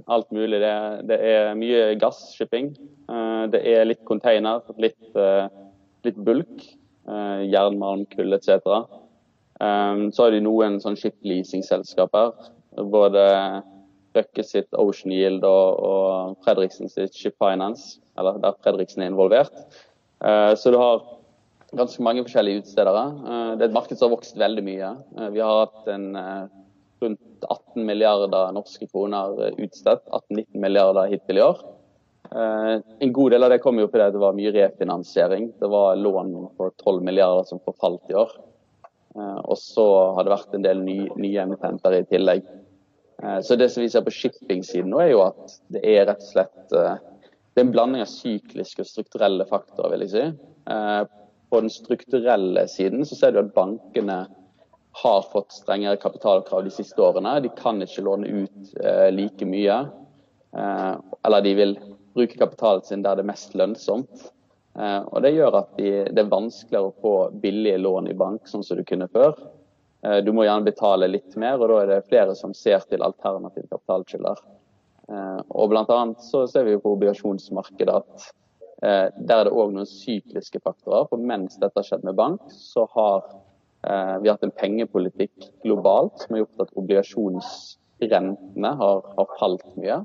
alt 0.10 0.32
mulig. 0.32 0.60
Det, 0.62 0.74
det 1.10 1.18
er 1.32 1.58
mye 1.58 1.96
gasshipping. 2.02 2.74
Eh, 3.10 3.44
det 3.54 3.62
er 3.68 3.88
litt 3.88 4.04
container, 4.10 4.62
litt, 4.82 5.02
eh, 5.18 5.48
litt 6.08 6.22
bulk. 6.26 6.66
Eh, 7.10 7.44
jernmalm, 7.50 8.06
kull 8.14 8.36
etc. 8.38 8.86
Så 9.60 10.24
har 10.24 10.32
de 10.32 10.40
noen 10.46 10.78
sånn 10.80 10.96
ship-leasing-selskaper. 10.96 12.32
Både 12.94 13.24
Røkke 14.16 14.44
sitt 14.46 14.70
Ocean 14.78 15.12
Yield 15.14 15.44
og, 15.46 15.82
og 15.86 16.46
Fredriksen 16.46 16.90
sitt 16.90 17.18
Ship 17.18 17.36
Finance, 17.42 18.00
eller 18.18 18.40
der 18.42 18.56
Fredriksen 18.64 19.04
er 19.04 19.12
involvert. 19.12 19.58
Eh, 20.24 20.54
så 20.56 20.72
du 20.72 20.80
har 20.80 21.04
ganske 21.76 22.04
mange 22.06 22.24
forskjellige 22.26 22.64
utstedere. 22.64 23.04
Eh, 23.20 23.52
det 23.58 23.66
er 23.66 23.70
et 23.70 23.76
marked 23.76 23.98
som 23.98 24.08
har 24.08 24.16
vokst 24.16 24.40
veldig 24.40 24.64
mye. 24.66 24.94
Eh, 25.18 25.30
vi 25.36 25.44
har 25.44 25.66
hatt 25.66 25.92
en 25.92 26.08
rundt 27.02 27.46
18 27.48 27.86
milliarder 27.86 28.54
norske 28.56 28.88
kroner 28.90 29.54
utstedt. 29.58 30.06
18-19 30.08 30.64
milliarder 30.64 31.12
hittil 31.12 31.40
i 31.40 31.46
år. 31.46 31.62
En 32.30 33.14
god 33.16 33.34
del 33.34 33.46
av 33.46 33.50
det 33.50 33.62
kom 33.64 33.80
jo 33.82 33.88
fordi 33.90 34.12
det 34.14 34.22
var 34.22 34.36
mye 34.38 34.52
refinansiering. 34.54 35.48
Det 35.58 35.70
var 35.72 35.98
lån 35.98 36.34
for 36.60 36.76
12 36.84 37.02
milliarder 37.08 37.48
som 37.50 37.62
forfalt 37.66 38.12
i 38.12 38.18
år. 38.20 38.36
Og 39.18 39.58
så 39.58 39.86
har 40.14 40.28
det 40.28 40.36
vært 40.36 40.54
en 40.54 40.68
del 40.68 40.84
nye, 40.86 41.08
nye 41.18 41.46
emittenter 41.48 41.98
i 41.98 42.04
tillegg. 42.12 42.44
Eh, 43.24 43.42
så 43.42 43.56
det 43.56 43.70
som 43.70 43.84
vi 43.84 43.90
ser 43.90 44.06
på 44.06 44.14
shipping-siden 44.16 44.92
nå, 44.94 45.02
er 45.04 45.14
jo 45.14 45.24
at 45.26 45.56
det 45.74 45.84
er 45.84 46.06
rett 46.08 46.24
og 46.24 46.32
slett 46.32 46.76
eh, 46.76 47.00
det 47.54 47.64
er 47.64 47.66
en 47.66 47.74
blanding 47.74 48.04
av 48.04 48.12
sykliske 48.12 48.86
og 48.86 48.88
strukturelle 48.88 49.48
faktorer, 49.50 49.92
vil 49.92 50.06
jeg 50.06 50.14
si. 50.14 50.26
Eh, 50.72 51.02
på 51.50 51.62
den 51.64 51.74
strukturelle 51.74 52.68
siden 52.72 53.04
så 53.10 53.18
ser 53.18 53.34
du 53.34 53.42
at 53.42 53.56
bankene 53.56 54.22
har 54.92 55.22
fått 55.32 55.54
strengere 55.54 56.00
kapitalkrav 56.02 56.64
de 56.66 56.74
siste 56.74 57.02
årene. 57.02 57.38
De 57.46 57.52
kan 57.58 57.82
ikke 57.82 58.04
låne 58.04 58.28
ut 58.28 58.74
like 59.14 59.46
mye. 59.46 59.78
Eller 60.56 61.46
de 61.46 61.54
vil 61.56 61.76
bruke 62.18 62.40
kapitalen 62.40 62.84
sin 62.84 63.06
der 63.06 63.16
det 63.16 63.24
er 63.24 63.30
mest 63.30 63.54
lønnsomt. 63.56 64.26
Og 64.74 65.22
Det 65.22 65.32
gjør 65.36 65.60
at 65.62 65.72
de, 65.78 65.92
det 66.10 66.24
er 66.24 66.34
vanskeligere 66.34 66.90
å 66.90 66.98
få 67.06 67.14
billige 67.44 67.80
lån 67.80 68.10
i 68.10 68.18
bank, 68.18 68.50
sånn 68.50 68.66
som 68.66 68.82
du 68.82 68.84
kunne 68.88 69.08
før. 69.14 69.38
Eh, 70.02 70.18
du 70.18 70.32
må 70.32 70.46
gjerne 70.46 70.68
betale 70.68 71.10
litt 71.12 71.36
mer, 71.40 71.60
og 71.60 71.72
da 71.72 71.82
er 71.82 71.92
det 71.94 72.08
flere 72.08 72.36
som 72.38 72.56
ser 72.56 72.84
til 72.90 73.04
alternative 73.04 73.68
kapitalkilder. 73.68 74.44
Eh, 75.10 75.40
og 75.50 75.72
blant 75.74 75.92
annet 75.94 76.24
så 76.24 76.46
ser 76.48 76.68
vi 76.68 76.78
på 76.80 76.94
obligasjonsmarkedet 76.96 77.96
at 77.98 78.30
eh, 78.84 79.08
der 79.18 79.42
er 79.42 79.50
det 79.50 79.56
òg 79.56 79.74
noen 79.76 79.90
sykliske 79.90 80.62
faktorer. 80.64 81.10
For 81.12 81.20
mens 81.32 81.60
dette 81.60 81.76
har 81.80 81.88
skjedd 81.88 82.08
med 82.08 82.20
bank, 82.20 82.46
så 82.54 82.88
har 82.96 83.28
vi 83.82 84.28
har 84.28 84.34
hatt 84.36 84.44
en 84.44 84.56
pengepolitikk 84.60 85.46
globalt 85.64 86.20
som 86.20 86.36
har 86.36 86.42
gjort 86.42 86.64
at 86.66 86.74
obligasjonsrentene 86.82 88.72
har, 88.82 89.04
har 89.16 89.30
falt 89.40 89.64
mye. 89.80 90.02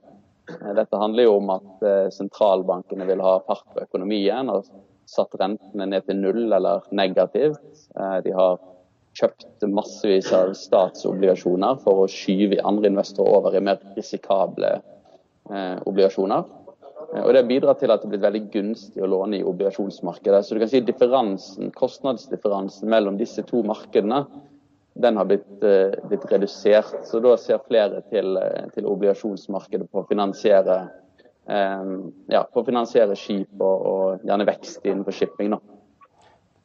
Dette 0.77 1.01
handler 1.01 1.27
jo 1.27 1.39
om 1.41 1.51
at 1.57 1.83
sentralbankene 2.15 3.09
vil 3.09 3.23
ha 3.25 3.33
fart 3.49 3.67
på 3.73 3.83
økonomien 3.83 4.53
og 4.53 4.69
satt 5.11 5.35
rentene 5.41 5.89
ned 5.91 6.07
til 6.07 6.21
null 6.21 6.45
eller 6.55 6.87
negativt. 6.95 7.89
De 8.23 8.37
har 8.37 8.63
kjøpt 9.19 9.67
massevis 9.71 10.31
av 10.35 10.53
statsobligasjoner 10.59 11.79
for 11.85 12.05
å 12.05 12.11
skyve 12.11 12.63
andre 12.67 12.91
investorer 12.91 13.39
over 13.39 13.57
i 13.57 13.63
mer 13.63 13.81
risikable 13.97 14.75
eh, 14.75 15.77
obligasjoner. 15.87 16.45
Eh, 17.15 17.23
og 17.23 17.35
Det 17.35 17.47
bidrar 17.49 17.79
til 17.79 17.91
at 17.95 18.03
det 18.03 18.11
blir 18.11 18.25
veldig 18.25 18.43
gunstig 18.53 19.03
å 19.03 19.11
låne 19.11 19.39
i 19.39 19.47
obligasjonsmarkedet. 19.47 20.43
Så 20.45 20.55
du 20.55 20.63
kan 20.63 20.73
si 20.73 20.81
differansen, 20.81 21.71
Kostnadsdifferansen 21.75 22.91
mellom 22.91 23.19
disse 23.21 23.43
to 23.47 23.63
markedene 23.63 24.25
den 24.95 25.17
har 25.17 25.25
blitt, 25.25 25.63
eh, 25.63 25.99
blitt 26.09 26.27
redusert. 26.31 27.05
Så 27.05 27.21
Da 27.21 27.37
ser 27.37 27.59
flere 27.59 28.03
til, 28.11 28.37
eh, 28.37 28.69
til 28.75 28.85
obligasjonsmarkedet 28.87 29.91
på 29.91 30.03
å 30.03 30.09
finansiere, 30.09 30.91
eh, 31.49 31.85
ja, 32.29 32.45
på 32.45 32.63
å 32.63 32.67
finansiere 32.67 33.17
skip 33.17 33.61
og, 33.61 33.87
og 33.87 34.21
gjerne 34.23 34.47
vekst 34.47 34.85
innenfor 34.85 35.13
shipping. 35.13 35.51
Da. 35.51 35.59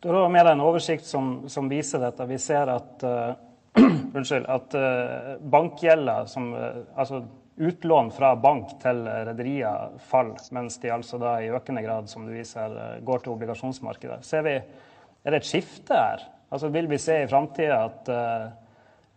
Du 0.01 0.09
har 0.09 0.29
med 0.29 0.45
deg 0.45 0.53
en 0.53 0.61
oversikt 0.61 1.03
som, 1.03 1.49
som, 1.49 1.67
viser 1.67 1.99
dette. 1.99 2.27
Vi 2.27 2.37
ser 2.37 2.69
at, 2.69 3.03
uh, 3.03 3.33
unnskyld, 4.15 4.45
at 4.47 4.75
uh, 4.75 5.35
bankgjelda, 5.43 6.25
som, 6.25 6.53
uh, 6.53 6.85
altså 6.95 7.23
utlån 7.59 8.11
fra 8.15 8.31
bank 8.39 8.77
til 8.81 9.01
rederier, 9.27 9.97
faller, 10.07 10.39
mens 10.55 10.79
de 10.79 10.93
altså 10.95 11.19
da 11.21 11.35
i 11.43 11.51
økende 11.51 11.83
grad 11.83 12.07
som 12.11 12.25
du 12.27 12.31
viser, 12.33 12.75
går 13.05 13.25
til 13.25 13.35
obligasjonsmarkedet. 13.35 14.21
Ser 14.25 14.45
vi, 14.47 14.55
er 14.55 15.35
det 15.35 15.41
et 15.41 15.49
skifte 15.49 15.97
her? 15.97 16.23
Altså, 16.49 16.71
vil 16.73 16.87
vi 16.89 16.97
se 16.97 17.19
i 17.21 17.29
framtida 17.29 17.83
at 17.89 18.09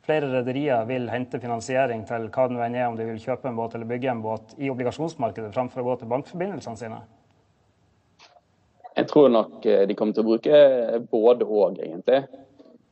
flere 0.02 0.28
rederier 0.33 0.85
vil 0.88 1.09
hente 1.11 1.40
finansiering 1.40 2.05
til 2.09 2.28
hva 2.35 2.48
det 2.48 2.57
nå 2.57 2.62
er, 2.66 2.87
om 2.88 2.98
de 2.98 3.07
vil 3.07 3.20
kjøpe 3.22 3.48
en 3.48 3.59
båt 3.59 3.76
eller 3.78 3.88
bygge 3.88 4.11
en 4.11 4.22
båt, 4.24 4.55
i 4.59 4.70
obligasjonsmarkedet 4.72 5.52
framfor 5.55 5.83
å 5.83 5.90
gå 5.90 5.98
til 6.00 6.11
bankforbindelsene 6.12 6.81
sine? 6.81 7.02
Jeg 8.92 9.09
tror 9.09 9.31
nok 9.33 9.66
eh, 9.66 9.85
de 9.88 9.96
kommer 9.96 10.16
til 10.16 10.24
å 10.24 10.28
bruke 10.28 10.59
både 11.12 11.46
og, 11.46 11.78
egentlig. 11.81 12.24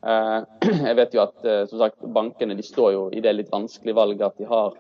Eh, 0.01 0.39
jeg 0.89 0.97
vet 0.97 1.17
jo 1.17 1.25
at 1.27 1.45
eh, 1.45 1.65
som 1.69 1.83
sagt, 1.83 2.07
bankene 2.15 2.57
de 2.57 2.65
står 2.65 2.95
jo 2.95 3.03
i 3.13 3.21
det 3.25 3.35
litt 3.37 3.53
vanskelige 3.53 3.99
valget 3.99 4.31
at 4.31 4.39
de 4.41 4.49
har 4.49 4.79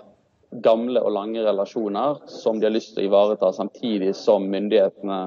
gamle 0.50 1.02
og 1.04 1.12
lange 1.14 1.42
relasjoner 1.44 2.24
som 2.30 2.58
de 2.58 2.66
har 2.66 2.74
lyst 2.74 2.94
til 2.94 3.04
å 3.04 3.08
ivareta, 3.10 3.52
samtidig 3.54 4.14
som 4.18 4.48
myndighetene 4.50 5.20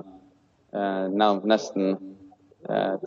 nesten 1.46 1.96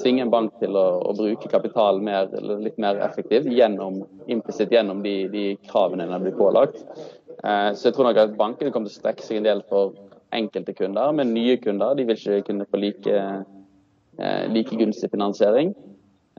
tvinger 0.00 0.26
en 0.26 0.32
bank 0.32 0.56
til 0.60 0.76
å, 0.76 0.86
å 1.02 1.12
bruke 1.16 1.50
kapital 1.50 2.00
mer, 2.04 2.28
litt 2.62 2.76
mer 2.80 3.00
effektivt 3.04 3.48
gjennom, 3.50 4.02
implisitt 4.30 4.72
gjennom 4.72 5.02
de, 5.04 5.14
de 5.32 5.46
kravene 5.68 6.06
den 6.08 6.24
blir 6.24 6.36
pålagt. 6.38 6.78
Så 7.40 7.88
jeg 7.88 7.96
tror 7.96 8.08
nok 8.08 8.20
at 8.20 8.36
bankene 8.38 8.72
kommer 8.72 8.88
til 8.88 8.98
å 8.98 9.00
strekke 9.00 9.24
seg 9.24 9.40
en 9.40 9.48
del 9.48 9.64
for 9.68 9.96
enkelte 10.36 10.74
kunder, 10.76 11.12
men 11.12 11.34
nye 11.34 11.56
kunder 11.62 11.94
de 11.96 12.06
vil 12.08 12.18
ikke 12.18 12.46
kunne 12.50 12.66
få 12.70 12.80
like, 12.80 13.18
eh, 14.18 14.46
like 14.52 14.76
gunstig 14.76 15.10
finansiering. 15.12 15.74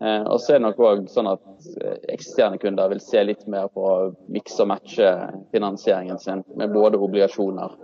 Eh, 0.02 0.24
og 0.24 0.42
så 0.42 0.54
er 0.54 0.60
det 0.60 0.66
nok 0.68 0.80
også 0.84 1.16
sånn 1.16 1.30
at 1.32 1.70
eh, 1.82 1.98
eksisterende 2.14 2.62
kunder 2.62 2.92
vil 2.92 3.02
se 3.02 3.24
litt 3.26 3.48
mer 3.50 3.70
på 3.74 3.86
å 3.86 3.96
mikse 4.34 4.62
og 4.66 4.72
matche 4.74 5.12
finansieringen 5.54 6.22
sin 6.22 6.44
med 6.60 6.76
både 6.76 7.02
obligasjoner 7.02 7.76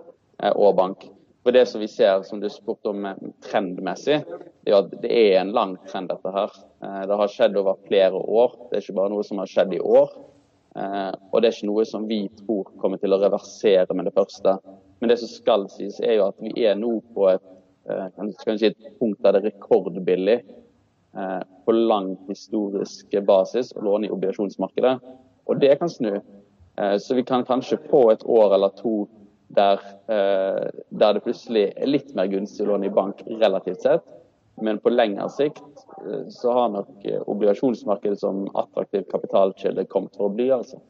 og 0.54 0.76
bank. 0.76 1.06
For 1.43 1.56
Det 1.56 1.65
som 1.69 1.82
vi 1.84 1.88
ser, 1.91 2.23
som 2.28 2.39
du 2.39 2.47
spurte 2.52 2.91
om 2.91 3.06
trendmessig, 3.43 4.21
er 4.65 4.76
at 4.78 4.93
det 5.04 5.12
er 5.12 5.39
en 5.39 5.54
lang 5.56 5.76
trend 5.88 6.10
dette 6.12 6.32
her. 6.32 6.54
Det 6.80 7.17
har 7.19 7.32
skjedd 7.32 7.58
over 7.60 7.80
flere 7.88 8.15
år. 8.15 8.56
Det 8.69 8.78
er 8.78 8.86
ikke 8.86 8.95
bare 8.97 9.12
noe 9.12 9.26
som 9.28 9.39
har 9.43 9.52
skjedd 9.52 9.76
i 9.76 9.82
år. 9.84 10.13
Og 10.73 11.38
det 11.38 11.49
er 11.49 11.56
ikke 11.56 11.69
noe 11.69 11.86
som 11.88 12.08
vi 12.10 12.21
tror 12.39 12.71
kommer 12.82 12.99
til 12.99 13.15
å 13.15 13.19
reversere 13.21 13.95
med 13.95 14.08
det 14.08 14.15
første. 14.15 14.56
Men 15.04 15.10
det 15.12 15.17
som 15.19 15.28
skal 15.28 15.65
sies, 15.67 15.97
er 15.99 16.13
jo 16.15 16.30
at 16.30 16.38
vi 16.39 16.63
er 16.63 16.78
nå 16.80 16.93
på 17.12 17.26
et, 17.28 17.41
eh, 17.91 18.19
si 18.56 18.69
et 18.69 18.86
punkt 18.95 19.19
der 19.19 19.36
det 19.36 19.41
er 19.41 19.49
rekordbillig 19.49 20.38
eh, 20.38 20.54
på 21.13 21.71
lang 21.76 22.15
historisk 22.26 23.12
basis 23.28 23.67
å 23.78 23.84
låne 23.86 24.08
i 24.08 24.13
obligasjonsmarkedet. 24.13 24.95
Og 25.45 25.60
det 25.62 25.76
kan 25.78 25.91
snu. 25.91 26.15
Eh, 26.17 26.95
så 26.97 27.13
vi 27.13 27.26
kan 27.28 27.45
kanskje 27.45 27.78
få 27.91 28.08
et 28.12 28.26
år 28.26 28.56
eller 28.56 28.73
to 28.80 29.04
der, 29.54 29.78
der 30.10 31.13
det 31.13 31.21
plutselig 31.21 31.67
er 31.78 31.89
litt 31.91 32.15
mer 32.17 32.26
gunstig 32.32 32.63
å 32.65 32.71
låne 32.71 32.88
i 32.88 32.93
bank 32.93 33.19
relativt 33.28 33.84
sett. 33.86 34.08
Men 34.58 34.80
på 34.82 34.89
lengre 34.89 35.28
sikt 35.30 35.84
så 36.34 36.56
har 36.58 36.71
nok 36.73 37.06
obligasjonsmarkedet 37.30 38.17
som 38.23 38.47
attraktiv 38.58 39.06
kapitalkilde 39.12 39.86
kommet 39.91 40.17
for 40.17 40.32
å 40.32 40.34
bli. 40.34 40.47
altså. 40.49 40.82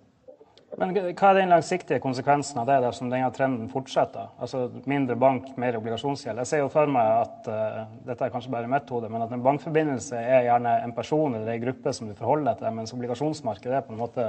Men 0.79 0.93
hva 0.95 1.29
er 1.29 1.37
den 1.37 1.51
langsiktige 1.53 2.01
konsekvensen 2.01 2.57
av 2.61 2.69
det 2.69 2.79
dersom 2.81 3.09
denne 3.11 3.29
trenden 3.35 3.69
fortsetter? 3.69 4.31
Altså 4.41 4.65
mindre 4.89 5.15
bank, 5.19 5.51
mer 5.61 5.77
obligasjonsgjeld. 5.77 6.41
Jeg 6.41 6.49
ser 6.49 6.63
jo 6.63 6.71
for 6.73 6.89
meg 6.89 7.09
at 7.21 7.49
uh, 7.51 7.79
dette 8.07 8.25
er 8.25 8.33
kanskje 8.33 8.53
bare 8.53 8.71
mitt 8.71 8.89
hode, 8.89 9.11
men 9.13 9.21
at 9.25 9.33
en 9.35 9.43
bankforbindelse 9.45 10.17
er 10.17 10.47
gjerne 10.47 10.73
en 10.85 10.95
person 10.97 11.37
eller 11.37 11.53
en 11.53 11.65
gruppe 11.67 11.93
som 11.93 12.09
du 12.09 12.15
forholder 12.17 12.49
deg 12.49 12.63
til, 12.63 12.77
mens 12.79 12.95
obligasjonsmarkedet 12.97 13.77
er 13.77 13.85
på 13.85 13.93
en 13.93 14.01
måte 14.01 14.27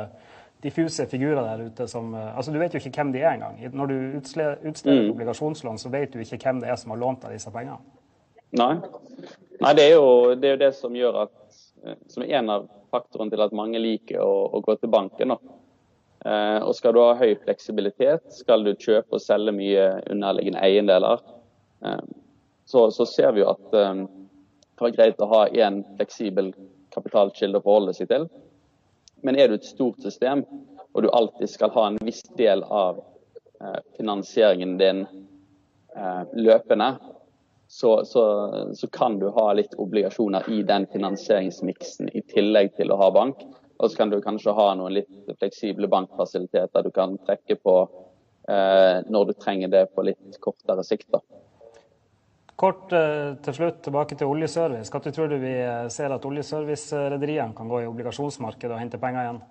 diffuse 0.64 1.06
figurer 1.08 1.44
der 1.44 1.64
ute 1.68 1.88
som 1.88 2.12
uh, 2.16 2.36
Altså 2.36 2.52
du 2.52 2.60
vet 2.60 2.76
jo 2.76 2.82
ikke 2.82 2.92
hvem 3.00 3.16
de 3.16 3.24
er 3.24 3.32
engang. 3.38 3.58
Når 3.72 3.92
du 3.92 3.96
utsteder 4.20 4.60
mm. 4.60 5.10
obligasjonslån, 5.16 5.80
så 5.80 5.92
vet 5.96 6.12
du 6.12 6.20
ikke 6.20 6.42
hvem 6.44 6.60
det 6.60 6.72
er 6.72 6.80
som 6.80 6.92
har 6.92 7.00
lånt 7.00 7.24
deg 7.24 7.38
disse 7.38 7.52
pengene. 7.54 7.80
Nei. 8.54 8.74
Nei 9.64 9.74
det, 9.74 9.88
er 9.88 9.96
jo, 9.96 10.34
det, 10.36 10.48
er 10.48 10.56
jo, 10.58 10.62
det 10.62 10.72
som 10.76 10.94
gjør 10.94 11.24
at 11.24 11.34
eh, 11.86 11.96
Som 12.10 12.22
er 12.22 12.36
en 12.38 12.52
av 12.54 12.68
faktorene 12.94 13.32
til 13.32 13.42
at 13.42 13.54
mange 13.56 13.80
liker 13.82 14.20
å, 14.22 14.34
å 14.54 14.60
gå 14.62 14.76
til 14.78 14.92
banken. 14.92 15.34
Da. 15.34 15.54
Eh, 16.24 16.60
og 16.64 16.72
skal 16.76 16.94
du 16.96 17.02
ha 17.02 17.16
høy 17.20 17.34
fleksibilitet, 17.42 18.30
skal 18.32 18.64
du 18.64 18.72
kjøpe 18.72 19.18
og 19.18 19.20
selge 19.20 19.52
mye 19.52 19.88
underliggende 20.12 20.62
eiendeler, 20.64 21.20
eh, 21.84 22.04
så, 22.64 22.86
så 22.96 23.04
ser 23.08 23.34
vi 23.36 23.42
jo 23.42 23.50
at 23.52 23.76
eh, 23.76 24.04
det 24.74 24.88
er 24.88 24.94
greit 24.96 25.20
å 25.20 25.28
ha 25.34 25.42
én 25.52 25.82
fleksibel 25.98 26.54
kapitalkilde 26.94 27.60
å 27.60 27.66
forholde 27.66 27.96
seg 27.96 28.08
til. 28.08 28.24
Men 29.24 29.36
er 29.36 29.50
du 29.50 29.58
et 29.58 29.68
stort 29.68 30.00
system, 30.00 30.46
og 30.94 31.04
du 31.04 31.10
alltid 31.12 31.50
skal 31.50 31.72
ha 31.74 31.88
en 31.90 32.00
viss 32.06 32.22
del 32.38 32.62
av 32.72 33.02
finansieringen 33.96 34.74
din 34.78 35.00
løpende, 36.36 36.88
så, 37.70 38.04
så, 38.04 38.24
så, 38.76 38.88
kan 38.94 39.16
du 39.18 39.28
ha 39.34 39.46
litt 39.56 39.74
obligasjoner 39.80 40.46
i 40.52 40.60
den 40.66 40.86
finansieringsmiksen 40.92 42.12
i 42.14 42.22
tillegg 42.34 42.74
til 42.76 42.92
å 42.94 42.98
ha 43.00 43.08
bank. 43.14 43.40
Og 43.78 43.90
så 43.90 43.98
kan 43.98 44.10
du 44.10 44.20
kanskje 44.22 44.54
ha 44.54 44.68
noen 44.78 44.94
litt 45.00 45.32
fleksible 45.38 45.88
bankfasiliteter 45.90 46.84
du 46.86 46.90
kan 46.94 47.16
trekke 47.26 47.56
på 47.58 47.78
eh, 48.48 49.00
når 49.10 49.30
du 49.30 49.32
trenger 49.34 49.72
det 49.72 49.86
på 49.94 50.04
litt 50.06 50.38
kortere 50.40 50.84
sikt. 50.86 51.08
da. 51.14 51.22
Kort 52.54 52.92
eh, 52.94 53.34
til 53.42 53.58
slutt 53.58 53.82
tilbake 53.82 54.16
til 54.18 54.30
oljeservice. 54.30 54.92
Når 54.94 55.10
tror 55.10 55.32
du 55.32 55.40
vi 55.42 55.56
eh, 55.58 55.88
ser 55.90 56.14
at 56.14 56.30
oljeservice-rederiene 56.30 57.56
kan 57.56 57.68
gå 57.68 57.82
i 57.82 57.90
obligasjonsmarkedet 57.90 58.76
og 58.76 58.82
hente 58.84 59.02
penger 59.02 59.26
igjen? 59.26 59.44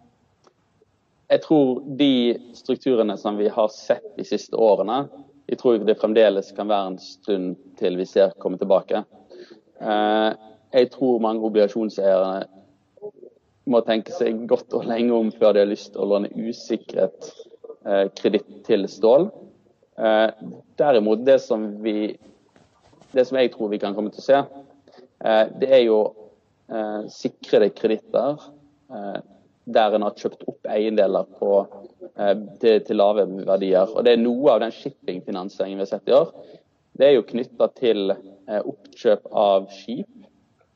jeg 1.34 1.42
tror 1.42 1.82
de 1.98 2.38
strukturene 2.54 3.16
som 3.18 3.38
vi 3.38 3.50
har 3.50 3.70
sett 3.74 4.06
de 4.18 4.26
siste 4.28 4.58
årene, 4.60 5.08
jeg 5.50 5.60
tror 5.60 5.82
det 5.84 5.98
fremdeles 6.00 6.52
kan 6.56 6.70
være 6.70 6.94
en 6.94 7.00
stund 7.02 7.56
til 7.80 7.98
vi 8.00 8.06
ser 8.08 8.36
komme 8.42 8.60
tilbake. 8.62 9.04
Eh, 9.82 10.30
jeg 10.74 10.92
tror 10.94 11.24
mange 11.24 11.46
obligasjonseiere 11.46 12.46
må 13.70 13.80
tenke 13.88 14.14
seg 14.16 14.44
godt 14.50 14.74
og 14.76 14.88
lenge 14.90 15.16
om 15.16 15.32
før 15.32 15.56
de 15.56 15.64
har 15.64 15.70
lyst 15.70 15.94
til 15.94 16.04
å 16.04 16.10
låne 16.14 16.32
usikret 16.36 17.30
eh, 17.88 18.10
kreditt 18.18 18.50
til 18.68 18.88
stål. 18.92 19.30
Eh, 19.98 20.44
derimot, 20.80 21.24
det 21.28 21.40
som, 21.44 21.70
vi, 21.84 22.14
det 23.14 23.26
som 23.30 23.40
jeg 23.40 23.54
tror 23.54 23.72
vi 23.72 23.80
kan 23.84 23.96
komme 23.96 24.12
til 24.14 24.24
å 24.24 24.28
se, 24.28 24.44
det 25.24 25.70
er 25.72 25.86
jo 25.86 25.98
sikrede 27.08 27.70
kreditter 27.78 28.42
der 29.72 29.94
en 29.96 30.04
har 30.04 30.18
kjøpt 30.20 30.42
opp 30.52 30.68
eiendeler 30.68 31.30
på, 31.40 31.52
til, 32.60 32.82
til, 32.84 32.98
lave 33.00 33.24
verdier. 33.48 33.88
Og 33.88 34.04
Det 34.04 34.18
er 34.18 34.20
noe 34.20 34.52
av 34.52 34.60
den 34.66 34.74
shippingfinansieringen 34.76 35.80
vi 35.80 35.86
har 35.86 35.92
sett 35.94 36.12
i 36.12 36.18
år. 36.18 36.34
Det 37.00 37.08
er 37.08 37.16
jo 37.16 37.24
knytta 37.30 37.70
til 37.78 38.12
oppkjøp 38.58 39.32
av 39.32 39.70
skip 39.72 40.23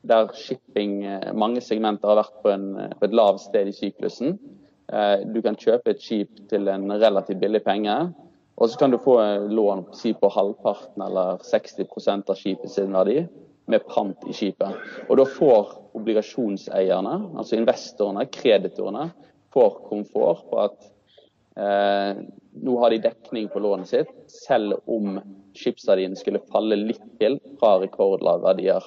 der 0.06 0.30
shipping, 0.34 1.04
eh, 1.04 1.32
mange 1.34 1.60
segmenter 1.64 2.08
har 2.08 2.22
vært 2.22 2.42
på, 2.42 2.52
en, 2.52 2.68
eh, 2.78 2.94
på 2.98 3.08
et 3.08 3.14
lavt 3.14 3.40
sted 3.40 3.68
i 3.68 3.74
syklusen. 3.74 4.38
Eh, 4.92 5.24
du 5.24 5.42
kan 5.42 5.56
kjøpe 5.56 5.90
et 5.90 6.00
skip 6.00 6.48
til 6.48 6.68
en 6.68 6.90
relativt 6.90 7.40
billig 7.40 7.64
penge, 7.64 8.14
og 8.58 8.68
så 8.68 8.78
kan 8.78 8.90
du 8.90 8.98
få 8.98 9.18
lån 9.48 9.94
si 9.94 10.12
på 10.12 10.30
halvparten 10.30 11.02
eller 11.02 11.38
60% 11.46 12.30
av 12.30 12.36
skipet 12.36 12.70
sin 12.70 12.92
verdi 12.92 13.26
med 13.68 13.84
pant 13.86 14.24
i 14.26 14.32
skipet. 14.32 14.74
Og 15.08 15.18
da 15.20 15.26
får 15.28 15.74
obligasjonseierne, 15.98 17.36
altså 17.36 17.58
investorene, 17.58 18.26
kreditorene, 18.32 19.10
får 19.54 19.76
komfort 19.88 20.46
på 20.50 20.60
at 20.62 20.88
eh, 21.58 22.22
nå 22.58 22.78
har 22.82 22.90
de 22.90 23.02
dekning 23.04 23.48
på 23.52 23.62
lånet 23.62 23.90
sitt, 23.92 24.10
selv 24.32 24.80
om 24.90 25.18
skipsverdien 25.58 26.16
skulle 26.18 26.42
falle 26.52 26.78
litt 26.80 27.04
til 27.20 27.38
fra 27.60 27.76
rekordlave 27.82 28.46
verdier. 28.46 28.84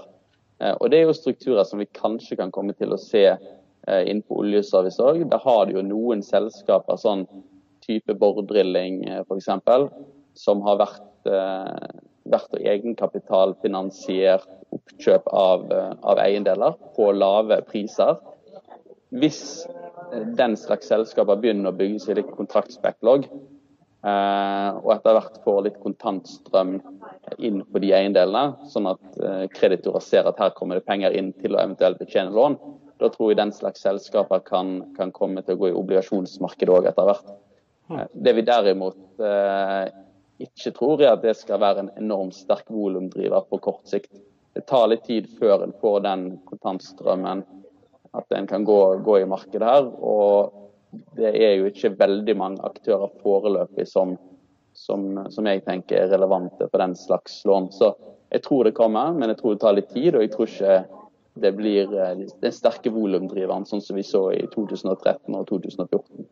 Eh, 0.62 0.76
og 0.80 0.92
Det 0.92 1.00
er 1.00 1.08
jo 1.10 1.18
strukturer 1.18 1.66
som 1.68 1.82
vi 1.82 1.90
kanskje 1.98 2.38
kan 2.40 2.52
komme 2.54 2.76
til 2.78 2.94
å 2.94 3.00
se 3.02 3.26
eh, 3.32 4.04
inn 4.10 4.22
på 4.22 4.42
oljeservice 4.44 5.02
òg. 5.02 5.26
Der 5.32 5.42
har 5.46 5.66
det 5.66 5.78
jo 5.78 5.86
noen 5.86 6.22
selskaper, 6.26 7.00
sånn 7.02 7.26
type 7.86 8.14
borddrilling 8.22 9.02
eh, 9.10 9.24
f.eks., 9.26 9.50
som 10.38 10.62
har 10.64 10.78
vært, 10.80 11.28
vært 12.32 12.54
egenkapitalfinansiert 12.56 14.48
oppkjøp 14.72 15.26
av, 15.28 15.66
av 16.08 16.22
eiendeler 16.24 16.78
på 16.96 17.10
lave 17.12 17.58
priser. 17.68 18.16
Hvis 19.12 19.68
den 20.40 20.56
slags 20.56 20.88
selskaper 20.88 21.36
begynner 21.44 21.74
å 21.74 21.76
bygge 21.76 22.00
seg 22.00 22.22
litt 22.22 22.32
kontraktsbacklog, 22.38 23.28
og 24.02 24.88
etter 24.96 25.14
hvert 25.14 25.36
får 25.44 25.60
litt 25.68 25.76
kontantstrøm 25.84 26.80
inn 27.38 27.62
på 27.70 27.82
de 27.84 27.92
eiendelene, 27.96 28.68
sånn 28.72 28.90
at 28.92 29.20
eh, 29.22 29.46
kreditorer 29.54 30.04
ser 30.04 30.30
at 30.30 30.40
her 30.42 30.54
kommer 30.58 30.80
det 30.80 30.88
penger 30.88 31.14
inn 31.18 31.32
til 31.38 31.56
å 31.56 31.62
eventuelt 31.62 32.00
betjene 32.02 32.34
lån. 32.36 32.58
Da 33.02 33.10
tror 33.14 33.32
jeg 33.32 33.40
den 33.40 33.54
slags 33.56 33.84
selskaper 33.86 34.44
kan, 34.46 34.80
kan 34.98 35.14
komme 35.16 35.44
til 35.46 35.58
å 35.58 35.62
gå 35.62 35.72
i 35.72 35.78
obligasjonsmarkedet 35.78 36.74
òg 36.74 36.90
etter 36.92 37.10
hvert. 37.10 37.32
Eh, 37.92 38.08
det 38.14 38.36
vi 38.38 38.46
derimot 38.48 39.22
eh, 39.22 39.86
ikke 40.42 40.74
tror, 40.78 41.02
er 41.02 41.16
at 41.16 41.26
det 41.26 41.38
skal 41.38 41.62
være 41.62 41.86
en 41.86 41.94
enormt 42.02 42.38
sterk 42.38 42.70
volumdriver 42.74 43.46
på 43.50 43.62
kort 43.62 43.86
sikt. 43.90 44.14
Det 44.56 44.66
tar 44.68 44.90
litt 44.92 45.06
tid 45.08 45.30
før 45.40 45.66
en 45.66 45.76
får 45.80 46.02
den 46.08 46.26
kontantstrømmen, 46.50 47.46
at 48.18 48.34
en 48.36 48.48
kan 48.50 48.66
gå, 48.68 48.80
gå 49.06 49.22
i 49.22 49.30
markedet 49.30 49.68
her. 49.68 49.86
Og 49.88 50.58
det 51.16 51.32
er 51.32 51.56
jo 51.60 51.70
ikke 51.70 51.96
veldig 52.00 52.36
mange 52.38 52.64
aktører 52.68 53.12
foreløpig 53.22 53.88
som 53.88 54.18
som, 54.74 55.28
som, 55.30 55.48
jeg 55.48 55.64
tenker 55.66 56.00
er 56.00 56.12
relevante 56.14 56.68
for 56.70 56.82
den 56.82 56.96
slags 56.96 57.42
lån. 57.46 57.72
Så 57.76 57.94
jeg 58.32 58.44
tror 58.46 58.68
det 58.68 58.76
kommer, 58.78 59.14
men 59.14 59.32
jeg 59.32 59.42
tror 59.42 59.56
det 59.56 59.64
tar 59.64 59.78
litt 59.78 59.90
tid. 59.92 60.16
Og 60.16 60.26
jeg 60.26 60.34
tror 60.34 60.52
ikke 60.52 60.78
det 61.42 61.54
blir 61.56 61.96
eh, 61.96 62.28
den 62.44 62.56
sterke 62.56 62.92
volumdriveren 62.94 63.68
sånn 63.68 63.84
som 63.84 64.00
vi 64.00 64.06
så 64.08 64.28
i 64.36 64.44
2013 64.52 65.36
og 65.36 65.48
2014. 65.50 66.30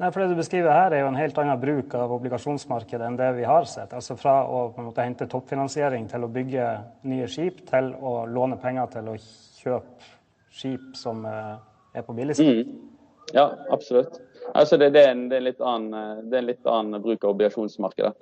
Nei, 0.00 0.08
for 0.10 0.22
Det 0.22 0.32
du 0.32 0.38
beskriver 0.38 0.72
her, 0.74 0.94
er 0.94 1.04
jo 1.04 1.10
en 1.12 1.18
helt 1.20 1.36
annen 1.38 1.60
bruk 1.62 1.92
av 1.94 2.14
obligasjonsmarkedet 2.16 3.06
enn 3.06 3.18
det 3.18 3.28
vi 3.36 3.44
har 3.46 3.68
sett. 3.70 3.92
Altså 3.94 4.16
Fra 4.18 4.40
å 4.48 4.64
på 4.72 4.82
en 4.82 4.88
måte 4.88 5.04
hente 5.04 5.28
toppfinansiering 5.30 6.08
til 6.10 6.24
å 6.26 6.30
bygge 6.32 6.70
nye 7.10 7.28
skip, 7.30 7.60
til 7.68 7.92
å 8.00 8.22
låne 8.26 8.58
penger 8.62 8.90
til 8.96 9.12
å 9.12 9.18
kjøpe 9.60 10.10
skip 10.52 10.96
som 10.98 11.22
eh, 11.28 11.54
er 11.94 12.06
på 12.06 12.16
billigsiden. 12.16 12.64
Mm. 12.66 12.91
Ja, 13.32 13.52
absolutt. 13.70 14.20
Altså 14.54 14.76
det, 14.76 14.90
det, 14.90 15.06
er 15.06 15.10
en, 15.14 15.28
det, 15.30 15.38
er 15.38 15.64
annen, 15.64 16.28
det, 16.28 16.36
er 16.36 16.42
en, 16.42 16.48
litt 16.50 16.66
annen 16.68 17.02
bruk 17.02 17.24
av 17.24 17.34
obligasjonsmarkedet. 17.36 18.12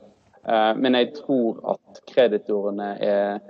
Eh, 0.48 0.72
men 0.76 0.96
jeg 0.96 1.12
tror 1.18 1.60
at 1.74 2.02
kreditorene 2.08 2.90
er 3.04 3.40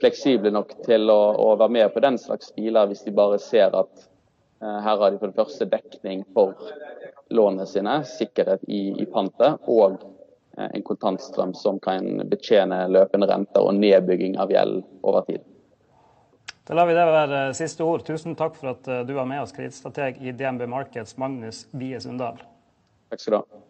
fleksible 0.00 0.52
nok 0.52 0.74
til 0.86 1.12
å, 1.12 1.20
å, 1.36 1.52
være 1.60 1.76
med 1.76 1.92
på 1.94 2.02
den 2.04 2.18
slags 2.20 2.52
biler 2.56 2.90
hvis 2.90 3.04
de 3.06 3.14
bare 3.16 3.38
ser 3.40 3.76
at 3.76 4.06
eh, 4.62 4.78
her 4.84 4.96
har 5.00 5.10
de 5.10 5.20
for 5.20 5.30
det 5.30 5.38
første 5.38 5.68
dekning 5.70 6.24
for 6.34 6.56
lånene 7.30 7.68
sine, 7.68 8.00
sikkerhet 8.08 8.64
i, 8.68 8.90
i 9.00 9.06
pantet 9.08 9.70
og 9.70 10.00
eh, 10.58 10.66
en 10.66 10.84
kontantstrøm 10.86 11.54
som 11.56 11.80
kan 11.84 12.26
betjene 12.32 12.82
løpende 12.90 13.30
renter 13.30 13.64
og 13.64 13.78
nedbygging 13.78 14.36
av 14.40 14.52
gjeld 14.52 14.82
over 15.00 15.24
tid. 15.28 15.44
Da 16.68 16.76
lar 16.76 16.86
vi 16.86 16.94
det 16.94 17.06
være 17.08 17.40
siste 17.56 17.86
ord. 17.86 18.04
Tusen 18.06 18.36
takk 18.38 18.58
for 18.58 18.74
at 18.74 18.88
eh, 18.90 19.02
du 19.08 19.14
var 19.16 19.28
med 19.28 19.42
oss, 19.42 19.54
kredittstrateg 19.56 20.20
i 20.22 20.34
DNB 20.36 20.66
Markets, 20.70 21.16
Magnus 21.20 21.64
Wie 21.72 21.98
Sundal. 22.00 22.40
Takk 23.10 23.24
skal 23.24 23.38
du 23.38 23.40
ha. 23.40 23.64